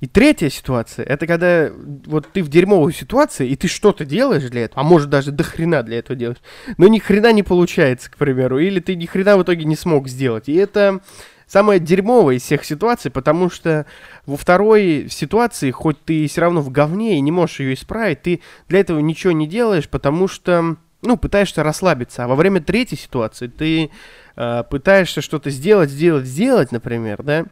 И 0.00 0.06
третья 0.06 0.50
ситуация, 0.50 1.04
это 1.06 1.26
когда 1.26 1.70
вот 2.06 2.28
ты 2.32 2.42
в 2.42 2.48
дерьмовой 2.48 2.92
ситуации, 2.92 3.48
и 3.48 3.56
ты 3.56 3.66
что-то 3.66 4.04
делаешь 4.04 4.44
для 4.50 4.64
этого, 4.64 4.82
а 4.82 4.84
может 4.84 5.08
даже 5.08 5.32
до 5.32 5.42
хрена 5.42 5.82
для 5.82 5.98
этого 5.98 6.16
делаешь, 6.16 6.40
но 6.76 6.86
ни 6.86 6.98
хрена 6.98 7.32
не 7.32 7.42
получается, 7.42 8.10
к 8.10 8.16
примеру, 8.16 8.58
или 8.58 8.80
ты 8.80 8.94
ни 8.94 9.06
хрена 9.06 9.38
в 9.38 9.42
итоге 9.42 9.64
не 9.64 9.76
смог 9.76 10.08
сделать. 10.08 10.48
И 10.48 10.54
это 10.54 11.00
самая 11.46 11.78
дерьмовая 11.78 12.36
из 12.36 12.42
всех 12.42 12.64
ситуаций, 12.64 13.10
потому 13.10 13.48
что 13.48 13.86
во 14.26 14.36
второй 14.36 15.08
ситуации, 15.10 15.70
хоть 15.70 16.02
ты 16.04 16.26
все 16.26 16.42
равно 16.42 16.60
в 16.60 16.70
говне 16.70 17.16
и 17.16 17.20
не 17.20 17.30
можешь 17.30 17.60
ее 17.60 17.74
исправить, 17.74 18.22
ты 18.22 18.40
для 18.68 18.80
этого 18.80 18.98
ничего 18.98 19.32
не 19.32 19.46
делаешь, 19.46 19.88
потому 19.88 20.28
что, 20.28 20.76
ну, 21.02 21.16
пытаешься 21.16 21.62
расслабиться. 21.62 22.24
А 22.24 22.28
во 22.28 22.34
время 22.34 22.60
третьей 22.60 22.98
ситуации 22.98 23.46
ты 23.46 23.90
э, 24.36 24.64
пытаешься 24.68 25.22
что-то 25.22 25.50
сделать, 25.50 25.90
сделать, 25.90 26.26
сделать, 26.26 26.72
например, 26.72 27.22
да, 27.22 27.46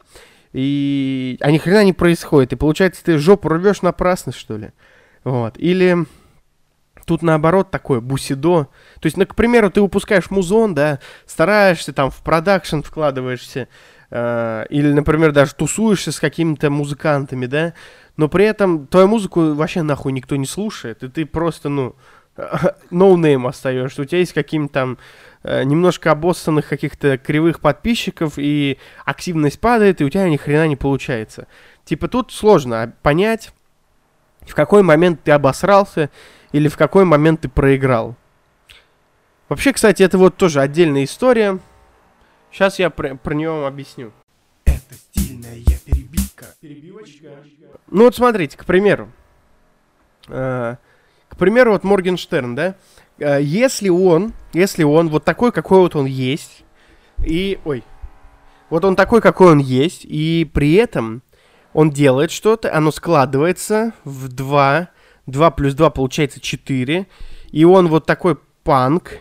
и 0.55 1.37
а 1.41 1.51
ни 1.51 1.57
хрена 1.57 1.83
не 1.83 1.91
происходит. 1.91 2.53
И 2.53 2.55
получается, 2.55 3.03
ты 3.03 3.17
жопу 3.17 3.49
рвешь 3.49 3.81
напрасно, 3.81 4.31
что 4.31 4.55
ли. 4.55 4.71
Вот. 5.25 5.57
Или 5.57 6.05
тут 7.05 7.21
наоборот 7.21 7.71
такое 7.71 7.99
бусидо. 7.99 8.69
То 9.01 9.05
есть, 9.05 9.17
ну, 9.17 9.25
к 9.25 9.35
примеру, 9.35 9.69
ты 9.69 9.81
выпускаешь 9.81 10.31
музон, 10.31 10.73
да, 10.73 10.99
стараешься 11.25 11.91
там 11.91 12.09
в 12.09 12.23
продакшн 12.23 12.79
вкладываешься, 12.79 13.67
э, 14.11 14.65
или, 14.69 14.93
например, 14.93 15.33
даже 15.33 15.55
тусуешься 15.55 16.13
с 16.13 16.21
какими-то 16.21 16.69
музыкантами, 16.69 17.47
да, 17.47 17.73
но 18.15 18.29
при 18.29 18.45
этом 18.45 18.87
твою 18.87 19.09
музыку 19.09 19.55
вообще 19.55 19.81
нахуй 19.81 20.13
никто 20.13 20.37
не 20.37 20.45
слушает, 20.45 21.03
и 21.03 21.09
ты 21.09 21.25
просто, 21.25 21.67
ну, 21.67 21.97
no-name 22.91 23.49
остаешься. 23.49 24.01
У 24.01 24.05
тебя 24.05 24.19
есть 24.19 24.33
какие-то 24.33 24.67
там 24.67 24.97
э, 25.43 25.63
немножко 25.63 26.11
обоссанных 26.11 26.67
каких-то 26.67 27.17
кривых 27.17 27.59
подписчиков, 27.59 28.33
и 28.37 28.77
активность 29.05 29.59
падает, 29.59 30.01
и 30.01 30.05
у 30.05 30.09
тебя 30.09 30.27
ни 30.27 30.37
хрена 30.37 30.67
не 30.67 30.75
получается. 30.75 31.47
Типа 31.85 32.07
тут 32.07 32.31
сложно 32.31 32.93
понять, 33.01 33.53
в 34.41 34.53
какой 34.55 34.83
момент 34.83 35.23
ты 35.23 35.31
обосрался, 35.31 36.09
или 36.51 36.67
в 36.67 36.77
какой 36.77 37.05
момент 37.05 37.41
ты 37.41 37.49
проиграл. 37.49 38.15
Вообще, 39.49 39.73
кстати, 39.73 40.01
это 40.01 40.17
вот 40.17 40.37
тоже 40.37 40.61
отдельная 40.61 41.03
история. 41.03 41.59
Сейчас 42.51 42.79
я 42.79 42.89
про, 42.89 43.15
про 43.15 43.33
нее 43.33 43.51
вам 43.51 43.65
объясню. 43.65 44.11
Это 44.65 44.95
стильная 44.95 45.59
перебивка. 45.85 46.45
Перебивочка. 46.59 47.29
Ну 47.87 48.05
вот 48.05 48.15
смотрите, 48.15 48.57
к 48.57 48.65
примеру. 48.65 49.11
Э, 50.27 50.77
к 51.35 51.37
примеру, 51.37 51.73
вот 51.73 51.83
Моргенштерн, 51.83 52.55
да? 52.55 52.75
Э, 53.19 53.39
если 53.41 53.89
он, 53.89 54.33
если 54.53 54.83
он 54.83 55.09
вот 55.09 55.25
такой, 55.25 55.51
какой 55.51 55.79
вот 55.79 55.95
он 55.95 56.05
есть, 56.05 56.63
и, 57.19 57.59
ой, 57.65 57.83
вот 58.69 58.85
он 58.85 58.95
такой, 58.95 59.21
какой 59.21 59.51
он 59.51 59.59
есть, 59.59 60.05
и 60.05 60.49
при 60.53 60.73
этом 60.75 61.21
он 61.73 61.91
делает 61.91 62.31
что-то, 62.31 62.73
оно 62.73 62.89
складывается 62.91 63.91
в 64.05 64.29
2, 64.29 64.87
2 65.27 65.51
плюс 65.51 65.73
2 65.73 65.89
получается 65.89 66.39
4, 66.39 67.05
и 67.51 67.65
он 67.65 67.89
вот 67.89 68.05
такой 68.05 68.37
панк, 68.63 69.19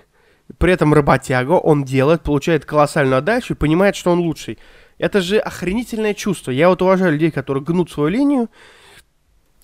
при 0.58 0.72
этом 0.72 0.94
работяга, 0.94 1.52
он 1.52 1.82
делает, 1.82 2.22
получает 2.22 2.64
колоссальную 2.64 3.18
отдачу 3.18 3.54
и 3.54 3.56
понимает, 3.56 3.96
что 3.96 4.12
он 4.12 4.20
лучший. 4.20 4.58
Это 4.98 5.20
же 5.20 5.38
охренительное 5.38 6.14
чувство. 6.14 6.52
Я 6.52 6.68
вот 6.68 6.80
уважаю 6.80 7.12
людей, 7.12 7.32
которые 7.32 7.64
гнут 7.64 7.90
свою 7.90 8.10
линию 8.10 8.48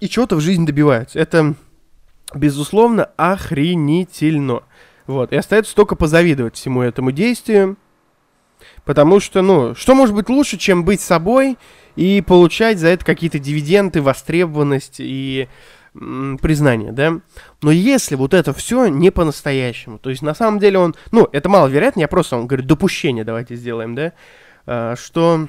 и 0.01 0.09
чего-то 0.09 0.35
в 0.35 0.41
жизни 0.41 0.67
добиваются. 0.67 1.21
Это 1.21 1.55
безусловно, 2.35 3.11
охренительно. 3.17 4.63
Вот, 5.07 5.33
и 5.33 5.37
остается 5.37 5.75
только 5.75 5.97
позавидовать 5.97 6.57
всему 6.57 6.83
этому 6.83 7.11
действию, 7.11 7.77
потому 8.85 9.21
что, 9.21 9.43
ну, 9.43 9.75
что 9.75 9.95
может 9.95 10.15
быть 10.15 10.29
лучше, 10.29 10.57
чем 10.57 10.85
быть 10.85 11.01
собой 11.01 11.59
и 11.97 12.23
получать 12.23 12.79
за 12.79 12.89
это 12.89 13.05
какие-то 13.05 13.39
дивиденды, 13.39 14.03
востребованность 14.03 14.97
и 14.99 15.49
признание, 15.93 16.93
да? 16.93 17.21
Но 17.63 17.73
если 17.73 18.15
вот 18.15 18.33
это 18.33 18.53
все 18.53 18.87
не 18.87 19.11
по-настоящему, 19.11 19.99
то 19.99 20.11
есть 20.11 20.23
на 20.23 20.35
самом 20.35 20.61
деле 20.61 20.79
он, 20.79 20.95
ну, 21.11 21.29
это 21.33 21.49
маловероятно, 21.49 22.01
я 22.01 22.09
просто 22.09 22.37
вам 22.37 22.47
говорю, 22.47 22.65
допущение 22.65 23.25
давайте 23.25 23.57
сделаем, 23.57 23.97
да, 23.97 24.13
а, 24.67 24.95
что 24.95 25.49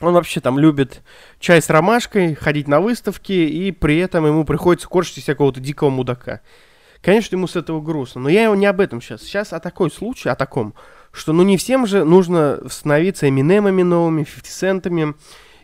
он 0.00 0.14
вообще 0.14 0.40
там 0.40 0.58
любит 0.58 1.02
чай 1.38 1.60
с 1.60 1.68
ромашкой, 1.68 2.34
ходить 2.34 2.68
на 2.68 2.80
выставки, 2.80 3.32
и 3.32 3.70
при 3.70 3.98
этом 3.98 4.26
ему 4.26 4.44
приходится 4.44 4.88
корчить 4.88 5.18
из 5.18 5.24
какого-то 5.24 5.60
дикого 5.60 5.90
мудака. 5.90 6.40
Конечно, 7.02 7.36
ему 7.36 7.46
с 7.46 7.56
этого 7.56 7.80
грустно, 7.80 8.22
но 8.22 8.28
я 8.28 8.44
его 8.44 8.54
не 8.54 8.66
об 8.66 8.80
этом 8.80 9.00
сейчас. 9.00 9.22
Сейчас 9.22 9.52
о 9.52 9.60
такой 9.60 9.90
случае, 9.90 10.32
о 10.32 10.36
таком, 10.36 10.74
что 11.12 11.32
ну 11.32 11.42
не 11.42 11.56
всем 11.56 11.86
же 11.86 12.04
нужно 12.04 12.60
становиться 12.68 13.28
Эминемами 13.28 13.82
новыми, 13.82 14.24
50 14.24 14.86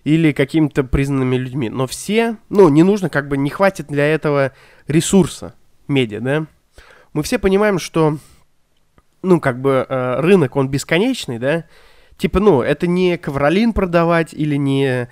или 0.04 0.32
какими-то 0.32 0.84
признанными 0.84 1.36
людьми. 1.36 1.68
Но 1.68 1.86
все, 1.88 2.36
ну, 2.48 2.68
не 2.68 2.84
нужно, 2.84 3.10
как 3.10 3.26
бы 3.26 3.36
не 3.36 3.50
хватит 3.50 3.88
для 3.88 4.06
этого 4.06 4.52
ресурса 4.86 5.54
медиа, 5.88 6.20
да. 6.20 6.46
Мы 7.12 7.24
все 7.24 7.40
понимаем, 7.40 7.80
что, 7.80 8.18
ну, 9.22 9.40
как 9.40 9.60
бы 9.60 9.84
э, 9.88 10.20
рынок, 10.20 10.54
он 10.54 10.68
бесконечный, 10.68 11.40
да, 11.40 11.64
Типа, 12.18 12.40
ну, 12.40 12.62
это 12.62 12.86
не 12.86 13.18
ковролин 13.18 13.72
продавать 13.72 14.32
или 14.32 14.56
не, 14.56 15.08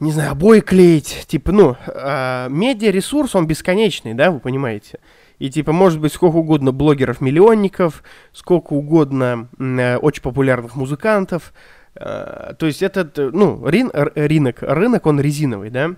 не 0.00 0.12
знаю, 0.12 0.32
обои 0.32 0.60
клеить. 0.60 1.24
Типа, 1.26 1.52
ну, 1.52 1.76
э, 1.86 2.48
медиаресурс, 2.50 3.34
он 3.34 3.46
бесконечный, 3.46 4.12
да, 4.12 4.30
вы 4.30 4.40
понимаете? 4.40 4.98
И, 5.38 5.48
типа, 5.50 5.72
может 5.72 5.98
быть, 6.00 6.12
сколько 6.12 6.36
угодно 6.36 6.72
блогеров-миллионников, 6.72 8.02
сколько 8.32 8.74
угодно 8.74 9.48
э, 9.58 9.96
очень 9.96 10.22
популярных 10.22 10.76
музыкантов. 10.76 11.54
Э, 11.94 12.52
то 12.58 12.66
есть, 12.66 12.82
этот, 12.82 13.16
ну, 13.16 13.66
рин, 13.66 13.90
рынок, 13.94 14.58
рынок, 14.60 15.06
он 15.06 15.20
резиновый, 15.20 15.70
да? 15.70 15.92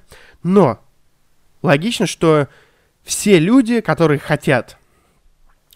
Но 0.44 0.78
логично, 1.62 2.06
что 2.06 2.46
все 3.02 3.40
люди, 3.40 3.80
которые 3.80 4.20
хотят 4.20 4.76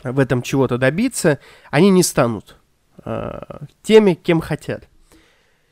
в 0.05 0.21
этом 0.21 0.43
чего-то 0.43 0.79
добиться, 0.79 1.41
они 1.73 1.91
не 1.91 2.05
станут 2.05 2.57
э, 3.07 3.59
теми, 3.83 4.15
кем 4.15 4.41
хотят. 4.41 4.89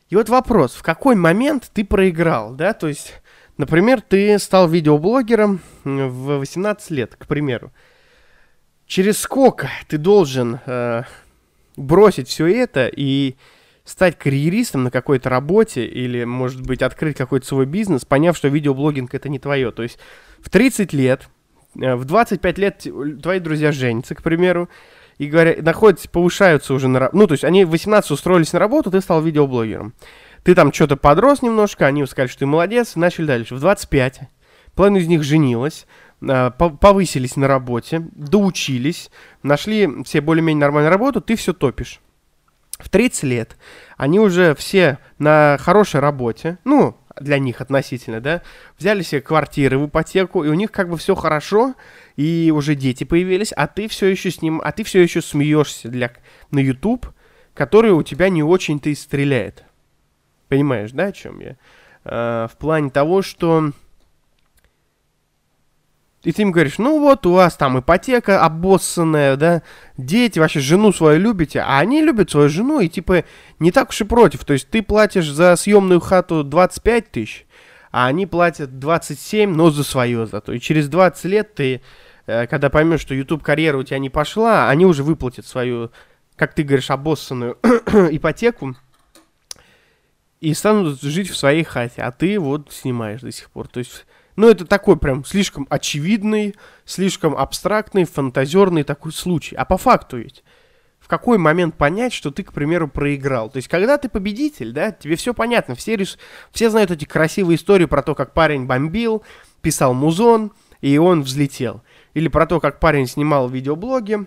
И 0.09 0.17
вот 0.17 0.29
вопрос, 0.29 0.75
в 0.75 0.83
какой 0.83 1.17
момент 1.17 1.71
ты 1.75 1.85
проиграл, 1.85 2.55
да, 2.55 2.73
то 2.73 2.89
есть, 2.89 3.21
например, 3.57 4.01
ты 4.01 4.39
стал 4.39 4.69
видеоблогером 4.69 5.61
в 5.85 6.39
18 6.39 6.91
лет, 6.93 7.17
к 7.17 7.27
примеру. 7.27 7.73
Через 8.87 9.19
сколько 9.19 9.69
ты 9.89 9.99
должен 9.99 10.61
э, 10.67 11.03
бросить 11.77 12.29
все 12.29 12.47
это 12.47 12.87
и 12.87 13.35
стать 13.85 14.19
карьеристом 14.19 14.85
на 14.85 14.91
какой-то 14.91 15.29
работе 15.29 15.85
или, 15.85 16.25
может 16.25 16.63
быть, 16.63 16.83
открыть 16.83 17.17
какой-то 17.17 17.47
свой 17.47 17.67
бизнес, 17.67 18.05
поняв, 18.05 18.37
что 18.37 18.49
видеоблогинг 18.49 19.15
это 19.15 19.29
не 19.29 19.39
твое. 19.39 19.73
То 19.73 19.83
есть 19.83 19.99
в 20.39 20.49
30 20.49 20.93
лет, 20.93 21.29
э, 21.81 21.95
в 21.95 22.05
25 22.05 22.59
лет 22.59 22.87
твои 23.23 23.41
друзья 23.41 23.73
женятся, 23.73 24.15
к 24.15 24.23
примеру, 24.23 24.69
и 25.19 25.27
говорят, 25.27 25.63
находятся, 25.63 26.09
повышаются 26.09 26.75
уже 26.75 26.89
на 26.89 27.11
Ну, 27.13 27.27
то 27.27 27.33
есть 27.33 27.45
они 27.45 27.65
в 27.65 27.71
18 27.71 28.11
устроились 28.11 28.53
на 28.53 28.59
работу, 28.59 28.91
ты 28.91 29.01
стал 29.01 29.23
видеоблогером. 29.23 29.95
Ты 30.43 30.55
там 30.55 30.73
что-то 30.73 30.97
подрос 30.97 31.43
немножко, 31.43 31.87
они 31.87 32.05
сказали, 32.07 32.29
что 32.29 32.41
ты 32.41 32.47
молодец, 32.47 32.97
начали 32.97 33.27
дальше. 33.27 33.55
В 33.55 33.61
25 33.61 34.21
половина 34.75 34.99
из 34.99 35.09
них 35.09 35.23
женилась, 35.23 35.87
а, 36.23 36.51
повысились 36.51 37.37
на 37.37 37.49
работе, 37.49 38.03
доучились, 38.13 39.11
нашли 39.43 39.89
все 40.05 40.21
более-менее 40.21 40.61
нормальную 40.61 40.91
работу, 40.91 41.21
ты 41.21 41.37
все 41.37 41.53
топишь. 41.53 42.01
В 42.79 42.89
30 42.89 43.23
лет 43.25 43.57
они 43.97 44.19
уже 44.19 44.55
все 44.57 44.99
на 45.19 45.59
хорошей 45.61 46.01
работе, 46.01 46.59
ну, 46.65 46.97
для 47.21 47.39
них 47.39 47.61
относительно, 47.61 48.21
да, 48.21 48.43
взяли 48.79 49.03
себе 49.03 49.21
квартиры 49.21 49.79
в 49.79 49.87
ипотеку, 49.87 50.45
и 50.45 50.49
у 50.49 50.55
них 50.55 50.73
как 50.73 50.89
бы 50.89 50.97
все 50.97 51.15
хорошо, 51.15 51.75
и 52.17 52.53
уже 52.55 52.75
дети 52.75 53.05
появились, 53.05 53.53
а 53.53 53.67
ты 53.67 53.89
все 53.89 54.07
еще 54.07 54.31
с 54.31 54.43
ним, 54.43 54.61
а 54.65 54.73
ты 54.73 54.85
все 54.85 55.01
еще 55.01 55.23
смеешься 55.23 55.89
для, 55.89 56.13
на 56.51 56.59
YouTube, 56.59 57.07
который 57.55 57.93
у 57.93 58.03
тебя 58.03 58.29
не 58.29 58.43
очень-то 58.43 58.91
и 58.91 58.95
стреляет. 58.95 59.65
Понимаешь, 60.49 60.93
да, 60.93 61.07
о 61.07 61.13
чем 61.13 61.41
я? 61.41 61.57
э, 62.05 62.47
в 62.51 62.57
плане 62.57 62.91
того, 62.91 63.23
что 63.23 63.73
и 66.25 66.33
ты 66.33 66.43
им 66.43 66.53
говоришь, 66.53 66.79
ну 66.79 66.99
вот 66.99 67.27
у 67.27 67.33
вас 67.33 67.55
там 67.55 67.79
ипотека 67.79 68.43
обоссанная, 68.43 69.37
да, 69.37 69.63
дети, 69.97 70.39
вообще 70.39 70.61
жену 70.61 70.93
свою 70.93 71.21
любите, 71.21 71.61
а 71.61 71.79
они 71.79 72.03
любят 72.03 72.31
свою 72.31 72.49
жену 72.49 72.81
и 72.81 72.89
типа 72.89 73.25
не 73.59 73.71
так 73.71 73.91
уж 73.91 74.01
и 74.01 74.05
против. 74.05 74.45
То 74.45 74.55
есть 74.55 74.69
ты 74.71 74.83
платишь 74.83 75.31
за 75.31 75.55
съемную 75.57 76.01
хату 76.01 76.43
25 76.43 77.11
тысяч, 77.11 77.47
а 77.93 78.07
они 78.07 78.27
платят 78.27 78.79
27, 78.79 79.55
но 79.55 79.71
за 79.71 79.85
свое 79.85 80.27
зато. 80.27 80.53
И 80.53 80.61
через 80.61 80.89
20 80.89 81.25
лет 81.27 81.55
ты, 81.55 81.83
э, 82.27 82.47
когда 82.47 82.71
поймешь, 82.71 83.01
что 83.01 83.15
YouTube 83.15 83.43
карьера 83.43 83.77
у 83.77 83.83
тебя 83.83 83.99
не 83.99 84.11
пошла, 84.11 84.69
они 84.71 84.87
уже 84.87 85.05
выплатят 85.05 85.47
свою, 85.47 85.93
как 86.37 86.55
ты 86.55 86.63
говоришь, 86.63 86.91
обоссанную 86.91 87.59
ипотеку 88.11 88.75
и 90.41 90.55
станут 90.55 91.01
жить 91.03 91.31
в 91.31 91.37
своей 91.37 91.65
хате, 91.65 92.03
а 92.03 92.11
ты 92.11 92.39
вот 92.39 92.73
снимаешь 92.73 93.21
до 93.21 93.31
сих 93.31 93.51
пор. 93.51 93.69
То 93.69 93.79
есть 93.79 94.07
ну, 94.37 94.49
это 94.49 94.65
такой 94.65 94.97
прям 94.97 95.25
слишком 95.25 95.67
очевидный, 95.71 96.55
слишком 96.85 97.37
абстрактный, 97.37 98.05
фантазерный 98.05 98.83
такой 98.83 99.13
случай. 99.13 99.55
А 99.55 99.65
по 99.65 99.77
факту 99.77 100.19
ведь, 100.19 100.43
в 100.99 101.07
какой 101.07 101.39
момент 101.39 101.77
понять, 101.77 102.13
что 102.13 102.31
ты, 102.31 102.43
к 102.43 102.53
примеру, 102.53 102.89
проиграл? 102.89 103.51
То 103.51 103.59
есть, 103.59 103.69
когда 103.69 103.99
ты 103.99 104.09
победитель, 104.09 104.73
да, 104.73 104.91
тебе 104.91 105.17
все 105.17 105.35
понятно, 105.35 105.75
все, 105.75 105.97
реш... 105.97 106.19
все 106.51 106.71
знают 106.71 106.91
эти 106.91 107.05
красивые 107.05 107.57
истории 107.57 107.85
про 107.85 108.03
то, 108.03 108.15
как 108.15 108.35
парень 108.35 108.67
бомбил, 108.67 109.23
писал 109.61 109.95
музон, 109.95 110.53
и 110.81 110.99
он 110.99 111.23
взлетел. 111.23 111.83
Или 112.15 112.29
про 112.29 112.47
то, 112.47 112.59
как 112.61 112.81
парень 112.81 113.07
снимал 113.07 113.49
видеоблоги, 113.49 114.27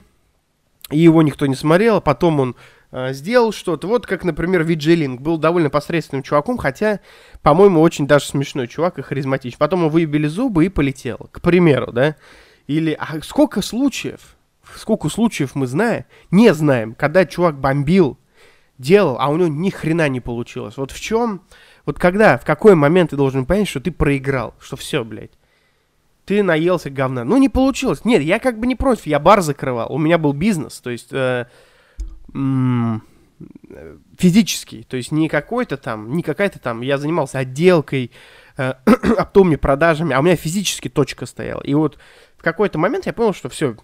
и 0.89 0.99
его 0.99 1.21
никто 1.21 1.45
не 1.47 1.55
смотрел, 1.55 1.97
а 1.97 2.01
потом 2.01 2.39
он 2.39 2.55
сделал 2.91 3.51
что-то. 3.51 3.87
Вот 3.87 4.05
как, 4.05 4.23
например, 4.23 4.63
Виджелинг 4.63 5.21
был 5.21 5.37
довольно 5.37 5.69
посредственным 5.69 6.23
чуваком, 6.23 6.57
хотя, 6.57 6.99
по-моему, 7.41 7.81
очень 7.81 8.07
даже 8.07 8.25
смешной 8.25 8.67
чувак 8.67 8.99
и 8.99 9.01
харизматичный. 9.01 9.57
Потом 9.57 9.81
ему 9.81 9.89
выбили 9.89 10.27
зубы 10.27 10.65
и 10.65 10.69
полетел, 10.69 11.29
к 11.31 11.41
примеру, 11.41 11.91
да. 11.91 12.15
Или 12.67 12.97
а 12.99 13.21
сколько 13.21 13.61
случаев, 13.61 14.35
сколько 14.75 15.09
случаев 15.09 15.55
мы 15.55 15.67
знаем, 15.67 16.05
не 16.31 16.53
знаем, 16.53 16.95
когда 16.95 17.25
чувак 17.25 17.59
бомбил, 17.59 18.17
делал, 18.77 19.17
а 19.19 19.29
у 19.29 19.37
него 19.37 19.47
ни 19.47 19.69
хрена 19.69 20.07
не 20.09 20.19
получилось. 20.19 20.77
Вот 20.77 20.91
в 20.91 20.99
чем, 20.99 21.41
вот 21.85 21.99
когда, 21.99 22.37
в 22.37 22.45
какой 22.45 22.75
момент 22.75 23.09
ты 23.09 23.15
должен 23.15 23.45
понять, 23.45 23.67
что 23.67 23.79
ты 23.79 23.91
проиграл, 23.91 24.53
что 24.59 24.75
все, 24.75 25.03
блядь 25.03 25.31
ты 26.27 26.43
наелся 26.43 26.89
говна. 26.89 27.23
Ну, 27.23 27.37
не 27.37 27.47
получилось. 27.47 28.03
Нет, 28.03 28.21
я 28.21 28.39
как 28.39 28.59
бы 28.59 28.67
не 28.67 28.75
против, 28.75 29.07
я 29.07 29.17
бар 29.17 29.41
закрывал, 29.41 29.91
у 29.93 29.97
меня 29.97 30.17
был 30.17 30.33
бизнес, 30.33 30.81
то 30.81 30.89
есть 30.89 31.07
э, 31.11 31.45
физический, 34.17 34.83
то 34.83 34.97
есть 34.97 35.11
не 35.11 35.29
какой-то 35.29 35.77
там, 35.77 36.11
не 36.15 36.23
какая-то 36.23 36.59
там, 36.59 36.81
я 36.81 36.97
занимался 36.97 37.39
отделкой, 37.39 38.11
э, 38.57 38.73
оптовыми 39.17 39.55
продажами, 39.55 40.13
а 40.13 40.19
у 40.19 40.23
меня 40.23 40.35
физически 40.35 40.89
точка 40.89 41.25
стояла. 41.25 41.61
И 41.61 41.73
вот 41.73 41.97
в 42.37 42.43
какой-то 42.43 42.79
момент 42.79 43.05
я 43.05 43.13
понял, 43.13 43.33
что 43.33 43.49
все, 43.49 43.75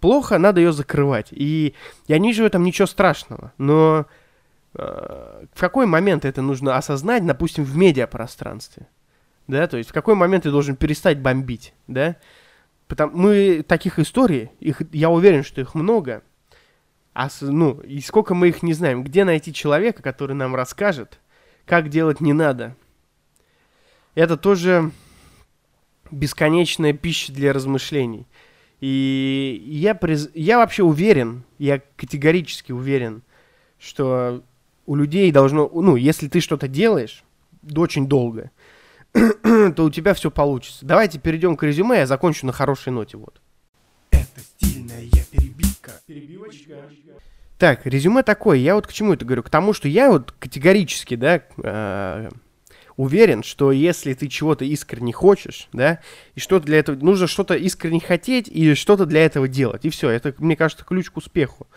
плохо, 0.00 0.38
надо 0.38 0.60
ее 0.60 0.72
закрывать. 0.72 1.28
И 1.30 1.74
я 2.06 2.18
не 2.18 2.28
вижу 2.28 2.48
там 2.50 2.64
ничего 2.64 2.86
страшного, 2.86 3.52
но 3.56 4.06
э, 4.74 5.46
в 5.54 5.60
какой 5.60 5.86
момент 5.86 6.24
это 6.24 6.42
нужно 6.42 6.76
осознать, 6.76 7.24
допустим, 7.24 7.64
в 7.64 7.76
медиапространстве? 7.76 8.88
Да, 9.48 9.66
то 9.66 9.76
есть 9.76 9.90
в 9.90 9.92
какой 9.92 10.14
момент 10.14 10.44
ты 10.44 10.50
должен 10.50 10.76
перестать 10.76 11.18
бомбить, 11.20 11.74
да? 11.88 12.16
Потому 12.88 13.16
мы 13.16 13.64
таких 13.66 13.98
историй, 13.98 14.50
их, 14.60 14.82
я 14.92 15.08
уверен, 15.08 15.42
что 15.42 15.60
их 15.60 15.74
много, 15.74 16.22
а, 17.14 17.28
ну, 17.40 17.80
и 17.80 18.00
сколько 18.00 18.34
мы 18.34 18.48
их 18.48 18.62
не 18.62 18.72
знаем. 18.72 19.04
Где 19.04 19.24
найти 19.24 19.52
человека, 19.52 20.02
который 20.02 20.34
нам 20.34 20.54
расскажет, 20.54 21.20
как 21.66 21.88
делать 21.88 22.20
не 22.20 22.32
надо? 22.32 22.74
Это 24.14 24.36
тоже 24.36 24.90
бесконечная 26.10 26.92
пища 26.92 27.32
для 27.32 27.52
размышлений. 27.52 28.26
И 28.80 29.62
я, 29.66 29.94
приз... 29.94 30.30
я 30.34 30.58
вообще 30.58 30.82
уверен, 30.82 31.44
я 31.58 31.80
категорически 31.96 32.72
уверен, 32.72 33.22
что 33.78 34.42
у 34.86 34.96
людей 34.96 35.30
должно, 35.30 35.70
ну, 35.72 35.96
если 35.96 36.28
ты 36.28 36.40
что-то 36.40 36.66
делаешь 36.66 37.24
очень 37.76 38.08
долго, 38.08 38.50
то 39.12 39.84
у 39.84 39.90
тебя 39.90 40.14
все 40.14 40.30
получится. 40.30 40.84
Давайте 40.84 41.18
перейдем 41.18 41.56
к 41.56 41.62
резюме, 41.62 41.98
я 41.98 42.06
закончу 42.06 42.46
на 42.46 42.52
хорошей 42.52 42.92
ноте, 42.92 43.16
вот. 43.16 43.40
Перебивочка. 46.14 46.90
Так, 47.58 47.86
резюме 47.86 48.22
такое. 48.22 48.58
Я 48.58 48.74
вот 48.74 48.86
к 48.86 48.92
чему 48.92 49.14
это 49.14 49.24
говорю? 49.24 49.42
К 49.42 49.50
тому, 49.50 49.72
что 49.72 49.88
я 49.88 50.10
вот 50.10 50.32
категорически, 50.32 51.14
да, 51.14 51.42
э, 51.62 52.28
уверен, 52.96 53.42
что 53.42 53.72
если 53.72 54.14
ты 54.14 54.28
чего-то 54.28 54.64
искренне 54.64 55.12
хочешь, 55.12 55.68
да, 55.72 56.00
и 56.34 56.40
что-то 56.40 56.66
для 56.66 56.78
этого, 56.78 56.96
нужно 56.96 57.26
что-то 57.26 57.54
искренне 57.54 58.00
хотеть 58.00 58.48
и 58.48 58.74
что-то 58.74 59.06
для 59.06 59.24
этого 59.24 59.48
делать. 59.48 59.84
И 59.84 59.90
все, 59.90 60.10
это, 60.10 60.34
мне 60.38 60.56
кажется, 60.56 60.84
ключ 60.84 61.10
к 61.10 61.16
успеху. 61.16 61.68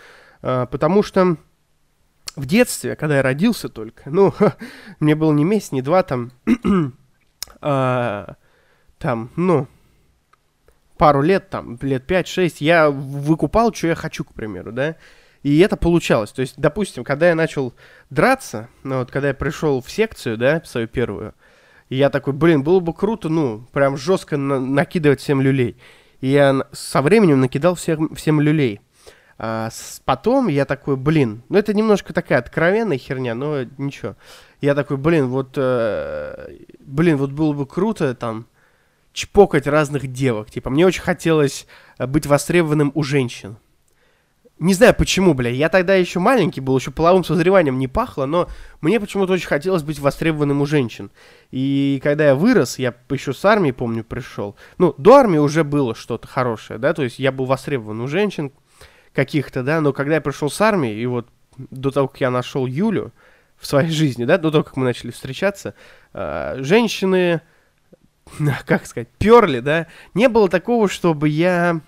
Э, 0.42 0.66
потому 0.70 1.04
что 1.04 1.38
в 2.36 2.46
детстве, 2.46 2.96
когда 2.96 3.18
я 3.18 3.22
родился 3.22 3.70
только, 3.70 4.10
ну, 4.10 4.34
мне 5.00 5.16
было 5.16 5.32
не 5.32 5.44
месяц, 5.44 5.72
не 5.72 5.82
два, 5.82 6.04
там, 6.04 6.32
э, 7.62 8.26
там, 8.98 9.32
ну, 9.36 9.68
пару 10.98 11.22
лет, 11.22 11.50
там, 11.50 11.78
лет 11.82 12.10
5-6, 12.10 12.58
я 12.60 12.90
выкупал, 12.90 13.74
что 13.74 13.88
я 13.88 13.96
хочу, 13.96 14.24
к 14.24 14.34
примеру, 14.34 14.72
да, 14.72 14.96
и 15.44 15.60
это 15.60 15.78
получалось. 15.78 16.32
То 16.32 16.42
есть, 16.42 16.56
допустим, 16.58 17.04
когда 17.04 17.30
я 17.30 17.36
начал 17.36 17.74
драться, 18.10 18.70
ну, 18.84 19.00
вот, 19.00 19.12
когда 19.12 19.30
я 19.30 19.34
пришел 19.34 19.82
в 19.82 19.92
секцию, 19.92 20.38
да, 20.38 20.62
свою 20.66 20.88
первую, 20.88 21.34
я 21.90 22.10
такой, 22.10 22.34
блин, 22.34 22.64
было 22.64 22.80
бы 22.80 22.94
круто, 22.94 23.30
ну, 23.30 23.68
прям 23.72 23.96
жестко 23.96 24.38
на- 24.38 24.60
накидывать 24.60 25.20
всем 25.22 25.42
люлей. 25.42 25.78
И 26.22 26.30
я 26.30 26.66
со 26.72 27.02
временем 27.02 27.42
накидал 27.42 27.76
всем, 27.76 28.16
всем 28.16 28.42
люлей. 28.42 28.82
А 29.38 29.70
потом 30.06 30.48
я 30.48 30.66
такой, 30.66 30.96
блин, 30.96 31.44
ну 31.50 31.58
это 31.58 31.74
немножко 31.74 32.14
такая 32.14 32.40
откровенная 32.40 32.98
херня, 32.98 33.36
но 33.36 33.64
ничего. 33.78 34.16
Я 34.62 34.76
такой, 34.76 34.96
блин, 34.98 35.28
вот, 35.28 35.54
э, 35.58 36.56
блин, 36.80 37.18
вот 37.18 37.32
было 37.32 37.52
бы 37.52 37.66
круто 37.66 38.16
там 38.16 38.48
чпокать 39.16 39.66
разных 39.66 40.12
девок. 40.12 40.52
Типа, 40.52 40.70
мне 40.70 40.86
очень 40.86 41.02
хотелось 41.02 41.66
э, 41.98 42.06
быть 42.06 42.26
востребованным 42.28 42.92
у 42.94 43.02
женщин. 43.02 43.58
Не 44.60 44.74
знаю 44.74 44.94
почему, 44.94 45.34
бля, 45.34 45.50
я 45.50 45.70
тогда 45.70 45.96
еще 45.96 46.20
маленький 46.20 46.62
был, 46.62 46.78
еще 46.78 46.92
половым 46.92 47.24
созреванием 47.24 47.78
не 47.78 47.88
пахло, 47.88 48.26
но 48.26 48.48
мне 48.80 49.00
почему-то 49.00 49.34
очень 49.34 49.48
хотелось 49.48 49.84
быть 49.84 50.00
востребованным 50.00 50.62
у 50.62 50.66
женщин. 50.66 51.12
И 51.52 52.00
когда 52.04 52.28
я 52.28 52.36
вырос, 52.36 52.78
я 52.78 52.94
еще 53.10 53.34
с 53.34 53.44
армии, 53.44 53.72
помню, 53.72 54.04
пришел. 54.04 54.56
Ну, 54.78 54.94
до 54.98 55.16
армии 55.16 55.38
уже 55.38 55.66
было 55.66 55.94
что-то 55.94 56.28
хорошее, 56.28 56.80
да, 56.80 56.94
то 56.94 57.04
есть 57.04 57.20
я 57.20 57.34
был 57.34 57.46
востребован 57.46 58.00
у 58.00 58.08
женщин 58.08 58.52
каких-то, 59.14 59.62
да, 59.64 59.82
но 59.82 59.92
когда 59.92 60.16
я 60.16 60.22
пришел 60.22 60.50
с 60.50 60.60
армии, 60.62 60.94
и 60.94 61.06
вот 61.06 61.28
до 61.58 61.92
того, 61.92 62.08
как 62.08 62.22
я 62.22 62.32
нашел 62.32 62.66
Юлю 62.66 63.12
в 63.58 63.66
своей 63.66 63.92
жизни, 63.92 64.24
да, 64.24 64.38
до 64.38 64.52
того, 64.52 64.64
как 64.64 64.78
мы 64.78 64.86
начали 64.86 65.12
встречаться, 65.12 65.74
э, 66.14 66.58
женщины, 66.60 67.42
как 68.66 68.86
сказать, 68.86 69.10
перли, 69.18 69.60
да, 69.60 69.88
не 70.14 70.28
было 70.30 70.50
такого, 70.50 70.90
чтобы 70.90 71.30
я 71.30 71.82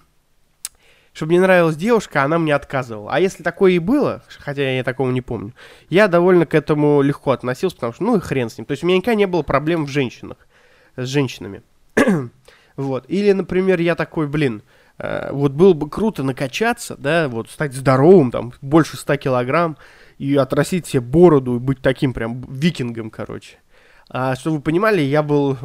чтобы 1.17 1.31
мне 1.31 1.41
нравилась 1.41 1.75
девушка, 1.75 2.21
а 2.21 2.25
она 2.25 2.37
мне 2.37 2.53
отказывала. 2.53 3.11
А 3.11 3.19
если 3.19 3.41
такое 3.41 3.71
и 3.71 3.79
было, 3.79 4.21
хотя 4.37 4.69
я 4.69 4.83
такого 4.83 5.09
не 5.09 5.21
помню, 5.21 5.51
я 5.89 6.07
довольно 6.07 6.45
к 6.45 6.53
этому 6.53 7.01
легко 7.01 7.31
относился, 7.31 7.75
потому 7.75 7.93
что, 7.93 8.03
ну 8.03 8.17
и 8.17 8.19
хрен 8.19 8.51
с 8.51 8.57
ним. 8.59 8.65
То 8.65 8.73
есть 8.73 8.83
у 8.83 8.85
меня 8.85 8.97
никогда 8.97 9.15
не 9.15 9.25
было 9.25 9.41
проблем 9.41 9.87
в 9.87 9.89
женщинах, 9.89 10.37
с 10.95 11.07
женщинами. 11.07 11.63
вот. 12.77 13.05
Или, 13.07 13.31
например, 13.31 13.79
я 13.79 13.95
такой, 13.95 14.27
блин, 14.27 14.61
э, 14.99 15.31
вот 15.31 15.53
было 15.53 15.73
бы 15.73 15.89
круто 15.89 16.21
накачаться, 16.21 16.95
да, 16.95 17.29
вот 17.29 17.49
стать 17.49 17.73
здоровым, 17.73 18.29
там, 18.29 18.53
больше 18.61 18.95
100 18.95 19.17
килограмм, 19.17 19.75
и 20.19 20.35
отрастить 20.35 20.85
себе 20.85 21.01
бороду, 21.01 21.55
и 21.55 21.59
быть 21.59 21.81
таким 21.81 22.13
прям 22.13 22.41
викингом, 22.43 23.09
короче. 23.09 23.57
А, 24.09 24.35
чтобы 24.35 24.57
вы 24.57 24.61
понимали, 24.61 25.01
я 25.01 25.21
был, 25.21 25.57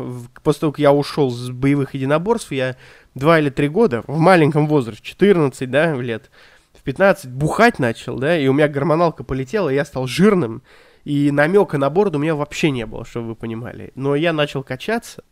после 0.43 0.61
того, 0.61 0.73
как 0.73 0.81
я 0.81 0.93
ушел 0.93 1.31
с 1.31 1.51
боевых 1.51 1.95
единоборств, 1.95 2.51
я 2.51 2.77
два 3.15 3.39
или 3.39 3.51
три 3.51 3.69
года, 3.69 4.03
в 4.07 4.19
маленьком 4.19 4.67
возрасте, 4.67 5.05
14, 5.05 5.71
да, 5.71 5.95
лет, 5.95 6.31
в 6.75 6.83
15 6.83 7.31
бухать 7.31 7.79
начал, 7.79 8.19
да, 8.19 8.37
и 8.37 8.49
у 8.49 8.53
меня 8.53 8.67
гормоналка 8.67 9.23
полетела, 9.23 9.69
и 9.69 9.75
я 9.75 9.85
стал 9.85 10.09
жирным, 10.09 10.63
и 11.05 11.31
намека 11.31 11.79
на 11.79 11.89
бороду 11.89 12.19
у 12.19 12.21
меня 12.21 12.35
вообще 12.35 12.71
не 12.71 12.85
было, 12.85 13.05
чтобы 13.05 13.29
вы 13.29 13.35
понимали. 13.37 13.93
Но 13.95 14.17
я 14.17 14.33
начал 14.33 14.65
качаться, 14.65 15.23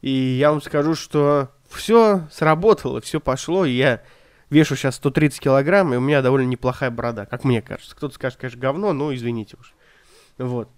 и 0.00 0.10
я 0.10 0.50
вам 0.50 0.62
скажу, 0.62 0.94
что 0.94 1.50
все 1.68 2.28
сработало, 2.30 3.00
все 3.00 3.18
пошло, 3.18 3.64
и 3.64 3.72
я 3.72 4.02
вешу 4.50 4.76
сейчас 4.76 4.94
130 4.96 5.40
килограмм, 5.40 5.92
и 5.92 5.96
у 5.96 6.00
меня 6.00 6.22
довольно 6.22 6.46
неплохая 6.46 6.92
борода, 6.92 7.26
как 7.26 7.42
мне 7.42 7.60
кажется. 7.60 7.96
Кто-то 7.96 8.14
скажет, 8.14 8.38
конечно, 8.38 8.60
говно, 8.60 8.92
но 8.92 9.12
извините 9.12 9.56
уж. 9.58 9.74
Вот. 10.38 10.68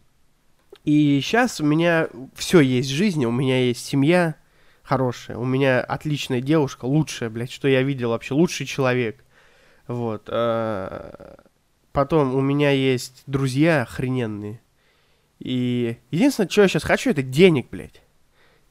И 0.88 1.20
сейчас 1.20 1.60
у 1.60 1.66
меня 1.66 2.08
все 2.34 2.60
есть 2.60 2.88
в 2.88 2.94
жизни, 2.94 3.26
у 3.26 3.30
меня 3.30 3.60
есть 3.60 3.84
семья 3.84 4.36
хорошая, 4.82 5.36
у 5.36 5.44
меня 5.44 5.82
отличная 5.82 6.40
девушка, 6.40 6.86
лучшая, 6.86 7.28
блядь, 7.28 7.52
что 7.52 7.68
я 7.68 7.82
видел 7.82 8.08
вообще, 8.08 8.32
лучший 8.32 8.64
человек. 8.64 9.22
Вот. 9.86 10.30
А, 10.30 11.40
потом 11.92 12.34
у 12.34 12.40
меня 12.40 12.70
есть 12.70 13.22
друзья 13.26 13.82
охрененные. 13.82 14.62
И 15.40 15.98
единственное, 16.10 16.48
что 16.48 16.62
я 16.62 16.68
сейчас 16.68 16.84
хочу, 16.84 17.10
это 17.10 17.20
денег, 17.20 17.68
блядь. 17.70 18.00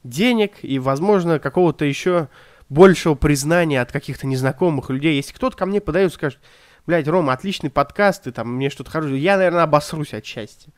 Денег 0.02 0.54
и, 0.62 0.80
возможно, 0.80 1.38
какого-то 1.38 1.84
еще 1.84 2.26
большего 2.68 3.14
признания 3.14 3.80
от 3.80 3.92
каких-то 3.92 4.26
незнакомых 4.26 4.90
людей. 4.90 5.14
Если 5.14 5.32
кто-то 5.32 5.56
ко 5.56 5.66
мне 5.66 5.80
подает 5.80 6.12
скажет, 6.12 6.40
блядь, 6.84 7.06
Рома, 7.06 7.32
отличный 7.32 7.70
подкаст, 7.70 8.24
ты 8.24 8.32
там 8.32 8.56
мне 8.56 8.70
что-то 8.70 8.90
хорошее, 8.90 9.22
я, 9.22 9.36
наверное, 9.36 9.62
обосрусь 9.62 10.14
от 10.14 10.26
счастья. 10.26 10.72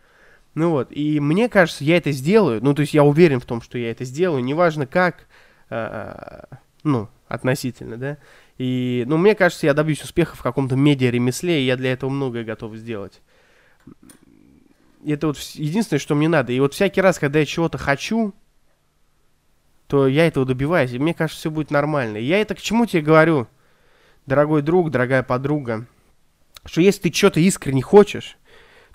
Ну 0.54 0.70
вот, 0.70 0.88
и 0.90 1.20
мне 1.20 1.48
кажется, 1.48 1.84
я 1.84 1.96
это 1.96 2.10
сделаю, 2.10 2.62
ну, 2.62 2.74
то 2.74 2.80
есть 2.80 2.92
я 2.92 3.04
уверен 3.04 3.40
в 3.40 3.44
том, 3.44 3.62
что 3.62 3.78
я 3.78 3.90
это 3.90 4.04
сделаю, 4.04 4.42
неважно 4.42 4.84
как, 4.86 5.28
э, 5.68 6.42
ну, 6.82 7.08
относительно, 7.28 7.96
да, 7.96 8.18
и, 8.58 9.04
ну, 9.06 9.16
мне 9.16 9.34
кажется, 9.34 9.66
я 9.66 9.74
добьюсь 9.74 10.02
успеха 10.02 10.36
в 10.36 10.42
каком-то 10.42 10.74
медиа-ремесле, 10.76 11.62
и 11.62 11.66
я 11.66 11.76
для 11.76 11.92
этого 11.92 12.10
многое 12.10 12.44
готов 12.44 12.74
сделать. 12.76 13.22
Это 15.06 15.28
вот 15.28 15.38
единственное, 15.54 15.98
что 15.98 16.14
мне 16.14 16.28
надо. 16.28 16.52
И 16.52 16.60
вот 16.60 16.74
всякий 16.74 17.00
раз, 17.00 17.18
когда 17.18 17.38
я 17.38 17.46
чего-то 17.46 17.78
хочу, 17.78 18.34
то 19.86 20.06
я 20.06 20.26
этого 20.26 20.44
добиваюсь, 20.44 20.92
и 20.92 20.98
мне 20.98 21.14
кажется, 21.14 21.40
все 21.40 21.50
будет 21.50 21.70
нормально. 21.70 22.18
И 22.18 22.24
я 22.24 22.38
это 22.38 22.54
к 22.54 22.60
чему 22.60 22.84
тебе 22.84 23.00
говорю, 23.00 23.48
дорогой 24.26 24.60
друг, 24.60 24.90
дорогая 24.90 25.22
подруга, 25.22 25.86
что 26.66 26.82
если 26.82 27.08
ты 27.08 27.16
что-то 27.16 27.40
искренне 27.40 27.80
хочешь, 27.80 28.36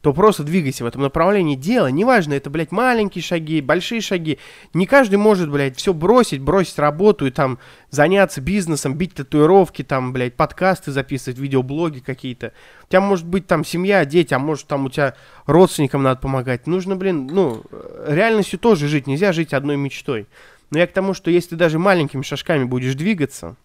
то 0.06 0.14
просто 0.14 0.44
двигайся 0.44 0.84
в 0.84 0.88
этом 0.88 1.02
направлении, 1.02 1.56
делай. 1.56 1.92
Неважно, 1.92 2.36
это, 2.36 2.52
блядь, 2.52 2.72
маленькие 2.72 3.24
шаги, 3.24 3.60
большие 3.60 4.02
шаги. 4.02 4.38
Не 4.76 4.86
каждый 4.86 5.16
может, 5.16 5.50
блядь, 5.50 5.78
все 5.78 5.96
бросить, 5.96 6.42
бросить 6.42 6.78
работу 6.78 7.26
и 7.26 7.32
там 7.32 7.58
заняться 7.90 8.40
бизнесом, 8.40 8.94
бить 8.94 9.16
татуировки, 9.16 9.82
там, 9.82 10.14
блядь, 10.14 10.36
подкасты 10.36 10.92
записывать, 10.92 11.40
видеоблоги 11.40 12.02
какие-то. 12.02 12.54
У 12.84 12.92
тебя 12.92 13.02
может 13.02 13.26
быть 13.26 13.48
там 13.48 13.66
семья, 13.66 14.06
дети, 14.06 14.36
а 14.36 14.38
может 14.38 14.68
там 14.68 14.86
у 14.86 14.90
тебя 14.92 15.16
родственникам 15.48 16.04
надо 16.04 16.22
помогать. 16.22 16.68
Нужно, 16.68 16.96
блин, 16.96 17.26
ну, 17.26 17.64
реальностью 18.08 18.60
тоже 18.60 18.88
жить. 18.88 19.08
Нельзя 19.08 19.34
жить 19.34 19.56
одной 19.56 19.76
мечтой. 19.76 20.28
Но 20.70 20.78
я 20.78 20.86
к 20.86 20.92
тому, 20.92 21.16
что 21.16 21.32
если 21.32 21.50
ты 21.50 21.56
даже 21.56 21.80
маленькими 21.80 22.22
шажками 22.22 22.66
будешь 22.66 22.94
двигаться, 22.94 23.56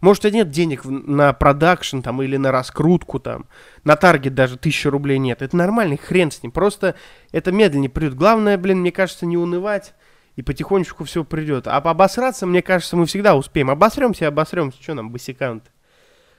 может, 0.00 0.22
тебя 0.22 0.32
нет 0.32 0.50
денег 0.50 0.84
на 0.84 1.32
продакшн 1.32 2.00
там 2.00 2.22
или 2.22 2.36
на 2.36 2.52
раскрутку 2.52 3.18
там, 3.18 3.46
на 3.84 3.96
таргет 3.96 4.34
даже 4.34 4.56
тысячи 4.56 4.88
рублей 4.88 5.18
нет. 5.18 5.42
Это 5.42 5.56
нормальный 5.56 5.98
хрен 5.98 6.30
с 6.30 6.42
ним. 6.42 6.52
Просто 6.52 6.94
это 7.32 7.52
медленнее 7.52 7.90
придет. 7.90 8.14
Главное, 8.14 8.56
блин, 8.56 8.80
мне 8.80 8.92
кажется, 8.92 9.26
не 9.26 9.36
унывать. 9.36 9.94
И 10.36 10.42
потихонечку 10.42 11.04
все 11.04 11.24
придет. 11.24 11.66
А 11.66 11.76
обосраться, 11.76 12.46
мне 12.46 12.62
кажется, 12.62 12.96
мы 12.96 13.04
всегда 13.06 13.36
успеем. 13.36 13.68
Обосремся, 13.68 14.28
обосремся. 14.28 14.82
Что 14.82 14.94
нам, 14.94 15.10
босикант? 15.10 15.70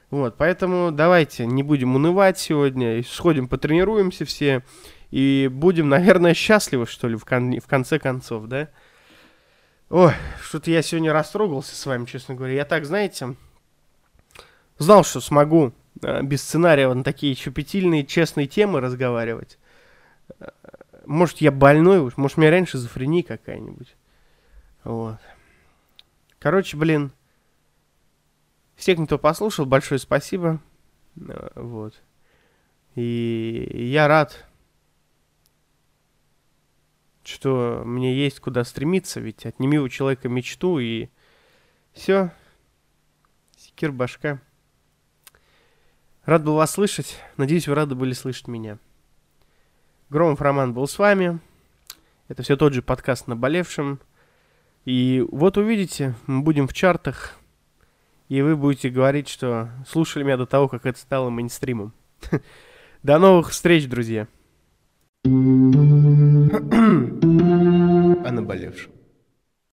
Вот, 0.10 0.38
поэтому 0.38 0.91
давайте 0.91 1.45
не 1.45 1.62
будем 1.62 1.95
унывать 1.95 2.39
сегодня. 2.39 3.04
Сходим, 3.04 3.47
потренируемся 3.47 4.26
все. 4.26 4.63
И 5.12 5.50
будем, 5.52 5.89
наверное, 5.89 6.34
счастливы, 6.34 6.88
что 6.88 7.08
ли, 7.10 7.15
в, 7.15 7.26
кон- 7.26 7.60
в 7.60 7.67
конце 7.67 8.00
концов, 8.00 8.45
да? 8.45 8.69
Ой, 9.89 10.13
что-то 10.41 10.71
я 10.71 10.82
сегодня 10.82 11.12
растрогался 11.12 11.76
с 11.76 11.86
вами, 11.86 12.06
честно 12.06 12.34
говоря. 12.34 12.54
Я 12.54 12.65
так, 12.65 12.86
знаете, 12.86 13.36
знал, 14.82 15.04
что 15.04 15.22
смогу 15.22 15.74
э, 16.02 16.24
без 16.24 16.41
сценария 16.41 16.91
на 16.94 17.04
такие 17.04 17.36
щепетильные, 17.36 18.06
честные 18.06 18.48
темы 18.48 18.80
разговаривать. 18.82 19.58
Э, 20.39 20.50
может, 21.06 21.38
я 21.38 21.52
больной 21.52 22.12
может, 22.15 22.38
у 22.38 22.41
меня 22.41 22.52
раньше 22.52 22.74
шизофрения 22.74 23.24
какая-нибудь. 23.24 23.96
Вот. 24.84 25.20
Короче, 26.39 26.78
блин, 26.78 27.12
всем, 28.76 29.06
кто 29.06 29.20
послушал, 29.20 29.65
большое 29.65 30.00
спасибо. 30.00 30.60
Э, 31.15 31.50
вот. 31.56 32.02
И 32.96 33.89
я 33.91 34.08
рад, 34.08 34.46
что 37.24 37.84
мне 37.86 38.15
есть 38.15 38.39
куда 38.39 38.63
стремиться, 38.63 39.20
ведь 39.20 39.46
отними 39.46 39.78
у 39.78 39.88
человека 39.88 40.28
мечту 40.28 40.80
и 40.80 41.08
все. 41.94 42.32
Секир 43.56 43.91
башка. 43.91 44.41
Рад 46.32 46.46
был 46.46 46.54
вас 46.54 46.72
слышать. 46.72 47.17
Надеюсь, 47.36 47.67
вы 47.67 47.76
рады 47.76 47.94
были 47.94 48.13
слышать 48.13 48.48
меня. 48.48 48.78
Громов 50.10 50.39
Роман 50.39 50.74
был 50.74 50.88
с 50.88 50.98
вами. 50.98 51.41
Это 52.30 52.41
все 52.41 52.56
тот 52.56 52.72
же 52.72 52.82
подкаст 52.82 53.28
«Наболевшим». 53.28 54.00
И 54.86 55.26
вот 55.30 55.58
увидите, 55.58 56.15
мы 56.28 56.41
будем 56.41 56.70
в 56.70 56.74
чартах, 56.74 57.38
и 58.30 58.41
вы 58.41 58.56
будете 58.56 58.89
говорить, 58.89 59.28
что 59.28 59.72
слушали 59.86 60.24
меня 60.24 60.38
до 60.38 60.46
того, 60.46 60.70
как 60.70 60.86
это 60.86 60.98
стало 60.98 61.30
мейнстримом. 61.30 61.91
До 63.04 63.20
новых 63.20 63.50
встреч, 63.50 63.89
друзья! 63.89 64.30